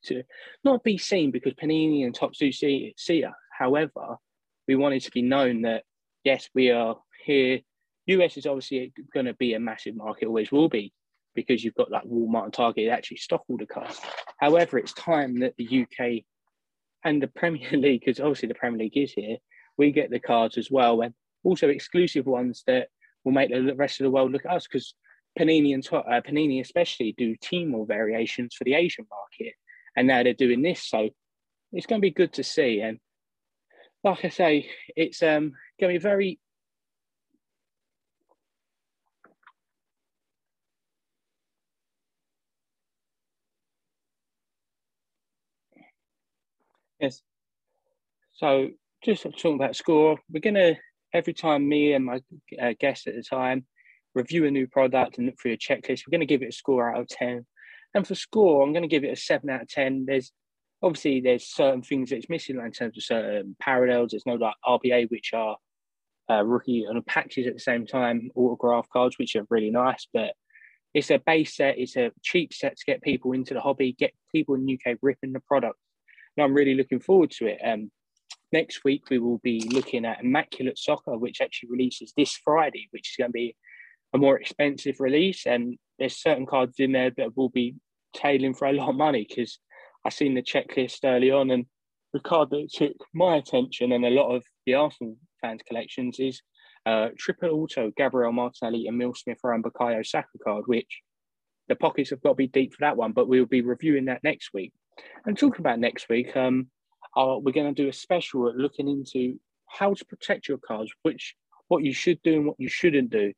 to 0.05 0.23
not 0.63 0.83
be 0.83 0.97
seen 0.97 1.31
because 1.31 1.53
Panini 1.53 2.03
and 2.03 2.15
Top 2.15 2.33
Two 2.33 2.51
see, 2.51 2.93
see. 2.97 3.23
However, 3.57 4.17
we 4.71 4.75
wanted 4.77 5.01
to 5.01 5.11
be 5.11 5.21
known 5.21 5.63
that 5.63 5.83
yes, 6.23 6.47
we 6.55 6.71
are 6.71 6.95
here. 7.25 7.59
US 8.05 8.37
is 8.37 8.45
obviously 8.45 8.93
going 9.13 9.25
to 9.25 9.33
be 9.33 9.53
a 9.53 9.59
massive 9.59 9.97
market, 9.97 10.27
always 10.27 10.49
will 10.49 10.69
be, 10.69 10.93
because 11.35 11.61
you've 11.61 11.75
got 11.75 11.91
like 11.91 12.05
Walmart 12.05 12.45
and 12.45 12.53
Target 12.53 12.89
actually 12.89 13.17
stock 13.17 13.43
all 13.49 13.57
the 13.57 13.65
cars. 13.65 13.99
However, 14.39 14.77
it's 14.77 14.93
time 14.93 15.41
that 15.41 15.55
the 15.57 15.83
UK 15.83 16.23
and 17.03 17.21
the 17.21 17.27
Premier 17.35 17.71
League, 17.71 18.01
because 18.05 18.21
obviously 18.21 18.47
the 18.47 18.55
Premier 18.55 18.79
League 18.79 18.95
is 18.95 19.11
here, 19.11 19.37
we 19.77 19.91
get 19.91 20.09
the 20.09 20.21
cards 20.21 20.57
as 20.57 20.71
well, 20.71 21.01
and 21.01 21.13
also 21.43 21.67
exclusive 21.67 22.25
ones 22.25 22.63
that 22.65 22.87
will 23.25 23.33
make 23.33 23.49
the 23.49 23.75
rest 23.75 23.99
of 23.99 24.05
the 24.05 24.11
world 24.11 24.31
look 24.31 24.45
at 24.45 24.53
us. 24.53 24.67
Because 24.71 24.95
Panini 25.37 25.73
and 25.73 25.85
uh, 25.91 26.21
Panini 26.21 26.61
especially 26.61 27.13
do 27.17 27.35
Tmall 27.43 27.85
variations 27.85 28.55
for 28.55 28.63
the 28.63 28.75
Asian 28.75 29.05
market, 29.09 29.53
and 29.97 30.07
now 30.07 30.23
they're 30.23 30.33
doing 30.33 30.61
this, 30.61 30.87
so 30.87 31.09
it's 31.73 31.87
going 31.87 31.99
to 31.99 32.05
be 32.05 32.11
good 32.11 32.31
to 32.33 32.43
see. 32.43 32.79
And 32.79 32.99
like 34.03 34.25
I 34.25 34.29
say, 34.29 34.69
it's 34.95 35.21
um, 35.21 35.53
going 35.79 35.93
to 35.93 35.99
be 35.99 36.03
very 36.03 36.39
Yes. 47.01 47.21
So 48.33 48.69
just 49.03 49.23
talking 49.23 49.55
about 49.55 49.75
score, 49.75 50.19
we're 50.31 50.39
going 50.39 50.53
to, 50.53 50.75
every 51.13 51.33
time 51.33 51.67
me 51.67 51.93
and 51.93 52.05
my 52.05 52.21
uh, 52.61 52.73
guest 52.79 53.07
at 53.07 53.15
the 53.15 53.23
time 53.23 53.65
review 54.13 54.45
a 54.45 54.51
new 54.51 54.67
product 54.67 55.17
and 55.17 55.25
look 55.25 55.35
through 55.41 55.53
a 55.53 55.57
checklist, 55.57 56.03
we're 56.05 56.11
going 56.11 56.19
to 56.19 56.25
give 56.27 56.43
it 56.43 56.49
a 56.49 56.51
score 56.51 56.93
out 56.93 57.01
of 57.01 57.07
10. 57.07 57.45
And 57.95 58.07
for 58.07 58.13
score, 58.13 58.63
I'm 58.63 58.71
going 58.71 58.83
to 58.83 58.87
give 58.87 59.03
it 59.03 59.13
a 59.13 59.15
7 59.15 59.49
out 59.49 59.63
of 59.63 59.67
10. 59.67 60.05
There's 60.05 60.31
obviously 60.83 61.21
there's 61.21 61.45
certain 61.47 61.81
things 61.81 62.09
that 62.09 62.17
it's 62.17 62.29
missing 62.29 62.57
like 62.57 62.67
in 62.67 62.71
terms 62.71 62.97
of 62.97 63.03
certain 63.03 63.55
parallels. 63.59 64.11
There's 64.11 64.25
no 64.25 64.35
like 64.35 64.55
RPA, 64.65 65.09
which 65.09 65.31
are 65.33 65.57
uh, 66.29 66.43
rookie 66.43 66.85
and 66.85 67.05
patches 67.05 67.47
at 67.47 67.53
the 67.53 67.59
same 67.59 67.85
time, 67.85 68.29
autograph 68.35 68.87
cards, 68.91 69.17
which 69.17 69.35
are 69.35 69.45
really 69.49 69.71
nice. 69.71 70.07
But 70.13 70.33
it's 70.93 71.11
a 71.11 71.19
base 71.19 71.55
set, 71.55 71.77
it's 71.77 71.95
a 71.95 72.11
cheap 72.21 72.53
set 72.53 72.77
to 72.77 72.85
get 72.85 73.01
people 73.01 73.31
into 73.31 73.53
the 73.53 73.61
hobby, 73.61 73.93
get 73.93 74.13
people 74.33 74.55
in 74.55 74.69
UK 74.69 74.97
ripping 75.01 75.33
the 75.33 75.39
product 75.39 75.77
and 76.35 76.43
I'm 76.43 76.53
really 76.53 76.75
looking 76.75 76.99
forward 76.99 77.31
to 77.31 77.47
it. 77.47 77.59
Um, 77.63 77.91
next 78.51 78.83
week 78.83 79.09
we 79.09 79.19
will 79.19 79.39
be 79.39 79.67
looking 79.71 80.05
at 80.05 80.23
Immaculate 80.23 80.77
Soccer, 80.77 81.17
which 81.17 81.41
actually 81.41 81.69
releases 81.69 82.13
this 82.15 82.39
Friday, 82.43 82.87
which 82.91 83.11
is 83.11 83.15
going 83.17 83.29
to 83.29 83.33
be 83.33 83.55
a 84.13 84.17
more 84.17 84.39
expensive 84.39 84.99
release. 84.99 85.45
And 85.45 85.77
there's 85.99 86.21
certain 86.21 86.45
cards 86.45 86.75
in 86.79 86.91
there 86.91 87.11
that 87.17 87.35
will 87.35 87.49
be 87.49 87.75
tailing 88.15 88.53
for 88.53 88.67
a 88.67 88.73
lot 88.73 88.89
of 88.89 88.95
money 88.95 89.25
because 89.27 89.59
I 90.05 90.09
seen 90.09 90.33
the 90.33 90.41
checklist 90.41 90.99
early 91.03 91.31
on, 91.31 91.51
and 91.51 91.65
the 92.13 92.19
card 92.19 92.49
that 92.49 92.69
took 92.73 92.95
my 93.13 93.37
attention 93.37 93.91
and 93.91 94.05
a 94.05 94.09
lot 94.09 94.35
of 94.35 94.43
the 94.65 94.75
Arsenal 94.75 95.17
fans' 95.39 95.61
collections 95.67 96.19
is 96.19 96.41
uh, 96.85 97.09
triple 97.17 97.51
auto 97.51 97.91
Gabriel 97.95 98.31
Martinelli 98.31 98.87
Emile 98.87 99.13
Smith 99.13 99.37
Rowe 99.43 99.61
Bukayo 99.61 100.05
Saka 100.05 100.37
card, 100.43 100.63
which 100.67 101.01
the 101.69 101.75
pockets 101.75 102.09
have 102.09 102.21
got 102.21 102.31
to 102.31 102.35
be 102.35 102.47
deep 102.47 102.73
for 102.73 102.81
that 102.81 102.97
one. 102.97 103.11
But 103.11 103.27
we'll 103.27 103.45
be 103.45 103.61
reviewing 103.61 104.05
that 104.05 104.23
next 104.23 104.49
week. 104.53 104.73
And 105.25 105.37
talking 105.37 105.61
about 105.61 105.79
next 105.79 106.09
week, 106.09 106.35
um, 106.35 106.67
uh, 107.15 107.37
we're 107.39 107.53
going 107.53 107.73
to 107.73 107.83
do 107.83 107.89
a 107.89 107.93
special 107.93 108.51
looking 108.55 108.87
into 108.87 109.39
how 109.67 109.93
to 109.93 110.05
protect 110.05 110.47
your 110.47 110.57
cards, 110.57 110.91
which 111.03 111.35
what 111.67 111.83
you 111.83 111.93
should 111.93 112.21
do 112.23 112.33
and 112.35 112.45
what 112.47 112.59
you 112.59 112.67
shouldn't 112.67 113.09
do. 113.09 113.31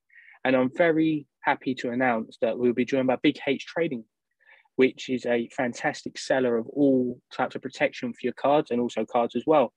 And 0.44 0.56
I'm 0.56 0.72
very 0.76 1.28
happy 1.42 1.76
to 1.76 1.92
announce 1.92 2.38
that 2.42 2.58
we'll 2.58 2.74
be 2.74 2.86
joined 2.86 3.08
by 3.08 3.18
Big 3.22 3.38
H 3.46 3.66
Trading, 3.66 4.04
which 4.76 5.10
is 5.10 5.26
a 5.26 5.50
fantastic 5.50 6.18
seller 6.18 6.58
of 6.58 6.68
all 6.68 7.20
types 7.32 7.56
of 7.56 7.62
protection 7.62 8.14
for 8.14 8.20
your 8.24 8.34
cards 8.34 8.72
and 8.72 8.82
also 8.82 9.06
cards 9.06 9.36
as 9.36 9.44
well. 9.46 9.74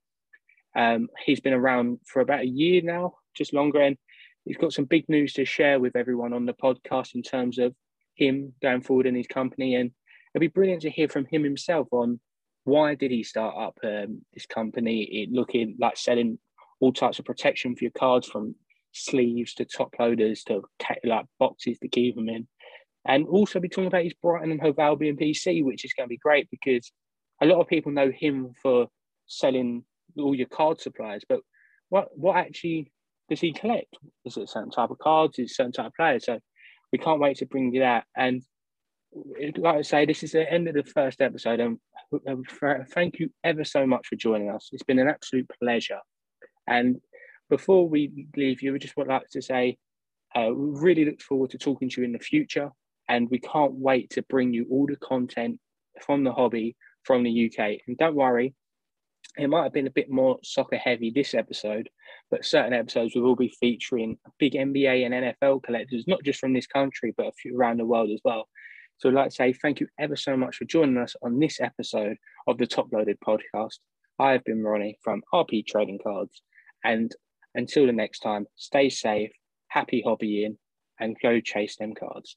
Um, 0.74 1.08
he's 1.24 1.40
been 1.40 1.52
around 1.52 2.00
for 2.06 2.20
about 2.20 2.40
a 2.40 2.46
year 2.46 2.82
now, 2.82 3.14
just 3.34 3.54
longer, 3.54 3.80
and 3.80 3.96
he's 4.44 4.56
got 4.56 4.72
some 4.72 4.84
big 4.84 5.08
news 5.08 5.32
to 5.34 5.44
share 5.44 5.80
with 5.80 5.96
everyone 5.96 6.32
on 6.32 6.46
the 6.46 6.54
podcast 6.54 7.14
in 7.14 7.22
terms 7.22 7.58
of 7.58 7.74
him 8.14 8.54
going 8.62 8.82
forward 8.82 9.06
in 9.06 9.14
his 9.14 9.26
company 9.26 9.74
and 9.74 9.90
it'd 10.34 10.40
be 10.40 10.48
brilliant 10.48 10.82
to 10.82 10.90
hear 10.90 11.08
from 11.08 11.26
him 11.26 11.44
himself 11.44 11.88
on 11.92 12.20
why 12.64 12.94
did 12.94 13.10
he 13.10 13.22
start 13.22 13.54
up 13.56 13.78
um, 13.84 14.22
this 14.34 14.44
company, 14.44 15.02
it 15.04 15.30
looking 15.30 15.76
like 15.78 15.96
selling 15.96 16.38
all 16.80 16.92
types 16.92 17.18
of 17.18 17.24
protection 17.24 17.76
for 17.76 17.84
your 17.84 17.92
cards 17.92 18.26
from 18.26 18.54
sleeves 18.92 19.54
to 19.54 19.64
top 19.64 19.94
loaders 19.98 20.42
to 20.44 20.62
like 21.04 21.26
boxes 21.38 21.78
to 21.78 21.88
keep 21.88 22.16
them 22.16 22.28
in. 22.28 22.46
And 23.08 23.26
also 23.28 23.60
be 23.60 23.68
talking 23.68 23.86
about 23.86 24.04
his 24.04 24.14
Brighton 24.14 24.50
and 24.50 24.60
Hove 24.60 24.78
Albion 24.78 25.16
PC, 25.16 25.64
which 25.64 25.84
is 25.84 25.92
going 25.92 26.08
to 26.08 26.12
be 26.12 26.18
great 26.18 26.48
because 26.50 26.90
a 27.40 27.46
lot 27.46 27.60
of 27.60 27.68
people 27.68 27.92
know 27.92 28.10
him 28.10 28.52
for 28.62 28.88
selling 29.26 29.84
all 30.18 30.34
your 30.34 30.48
card 30.48 30.80
supplies, 30.80 31.22
but 31.28 31.40
what 31.88 32.08
what 32.16 32.36
actually 32.36 32.90
does 33.28 33.40
he 33.40 33.52
collect? 33.52 33.96
Is 34.24 34.36
it 34.36 34.48
certain 34.48 34.70
type 34.70 34.90
of 34.90 34.98
cards? 34.98 35.38
Is 35.38 35.50
it 35.50 35.54
certain 35.54 35.72
type 35.72 35.86
of 35.86 35.94
players? 35.94 36.24
So 36.24 36.38
we 36.92 36.98
can't 36.98 37.20
wait 37.20 37.38
to 37.38 37.46
bring 37.46 37.72
you 37.72 37.80
that. 37.80 38.04
And 38.16 38.42
like 39.58 39.76
I 39.76 39.82
say, 39.82 40.06
this 40.06 40.22
is 40.22 40.32
the 40.32 40.50
end 40.50 40.68
of 40.68 40.74
the 40.74 40.84
first 40.84 41.20
episode, 41.20 41.60
and 41.60 41.78
thank 42.92 43.18
you 43.18 43.30
ever 43.44 43.64
so 43.64 43.86
much 43.86 44.06
for 44.08 44.16
joining 44.16 44.50
us. 44.50 44.68
It's 44.72 44.82
been 44.82 44.98
an 44.98 45.08
absolute 45.08 45.50
pleasure. 45.62 46.00
And 46.66 46.96
before 47.48 47.88
we 47.88 48.26
leave 48.36 48.62
you, 48.62 48.72
we 48.72 48.78
just 48.78 48.96
would 48.96 49.06
like 49.06 49.28
to 49.30 49.42
say 49.42 49.78
uh, 50.34 50.50
we 50.52 50.80
really 50.80 51.04
look 51.04 51.20
forward 51.20 51.50
to 51.50 51.58
talking 51.58 51.88
to 51.90 52.00
you 52.00 52.04
in 52.04 52.12
the 52.12 52.18
future, 52.18 52.70
and 53.08 53.28
we 53.30 53.38
can't 53.38 53.74
wait 53.74 54.10
to 54.10 54.22
bring 54.22 54.52
you 54.52 54.66
all 54.70 54.86
the 54.86 54.96
content 54.96 55.58
from 56.02 56.24
the 56.24 56.32
hobby 56.32 56.76
from 57.04 57.22
the 57.22 57.46
UK. 57.46 57.78
And 57.86 57.96
don't 57.96 58.16
worry, 58.16 58.54
it 59.38 59.48
might 59.48 59.64
have 59.64 59.72
been 59.72 59.86
a 59.86 59.90
bit 59.90 60.10
more 60.10 60.38
soccer 60.42 60.76
heavy 60.76 61.10
this 61.10 61.34
episode, 61.34 61.88
but 62.30 62.44
certain 62.44 62.72
episodes 62.72 63.14
we 63.14 63.20
will 63.20 63.36
be 63.36 63.54
featuring 63.60 64.18
big 64.38 64.54
NBA 64.54 65.04
and 65.04 65.14
NFL 65.14 65.62
collectors, 65.62 66.04
not 66.06 66.22
just 66.24 66.40
from 66.40 66.52
this 66.52 66.66
country, 66.66 67.14
but 67.16 67.26
a 67.26 67.32
few 67.32 67.56
around 67.56 67.78
the 67.78 67.84
world 67.84 68.10
as 68.10 68.20
well. 68.24 68.48
So 68.98 69.08
I'd 69.08 69.14
like 69.14 69.30
to 69.30 69.36
say 69.36 69.52
thank 69.52 69.80
you 69.80 69.88
ever 69.98 70.16
so 70.16 70.36
much 70.36 70.56
for 70.56 70.64
joining 70.64 70.96
us 70.96 71.14
on 71.22 71.38
this 71.38 71.60
episode 71.60 72.16
of 72.46 72.56
the 72.56 72.66
Top 72.66 72.88
Loaded 72.92 73.18
podcast. 73.20 73.78
I 74.18 74.32
have 74.32 74.44
been 74.44 74.62
Ronnie 74.62 74.98
from 75.02 75.22
RP 75.34 75.66
Trading 75.66 75.98
Cards. 76.02 76.42
And 76.82 77.14
until 77.54 77.86
the 77.86 77.92
next 77.92 78.20
time, 78.20 78.46
stay 78.56 78.88
safe, 78.88 79.32
happy 79.68 80.02
hobbying, 80.06 80.56
and 80.98 81.16
go 81.22 81.40
chase 81.40 81.76
them 81.76 81.94
cards. 81.94 82.36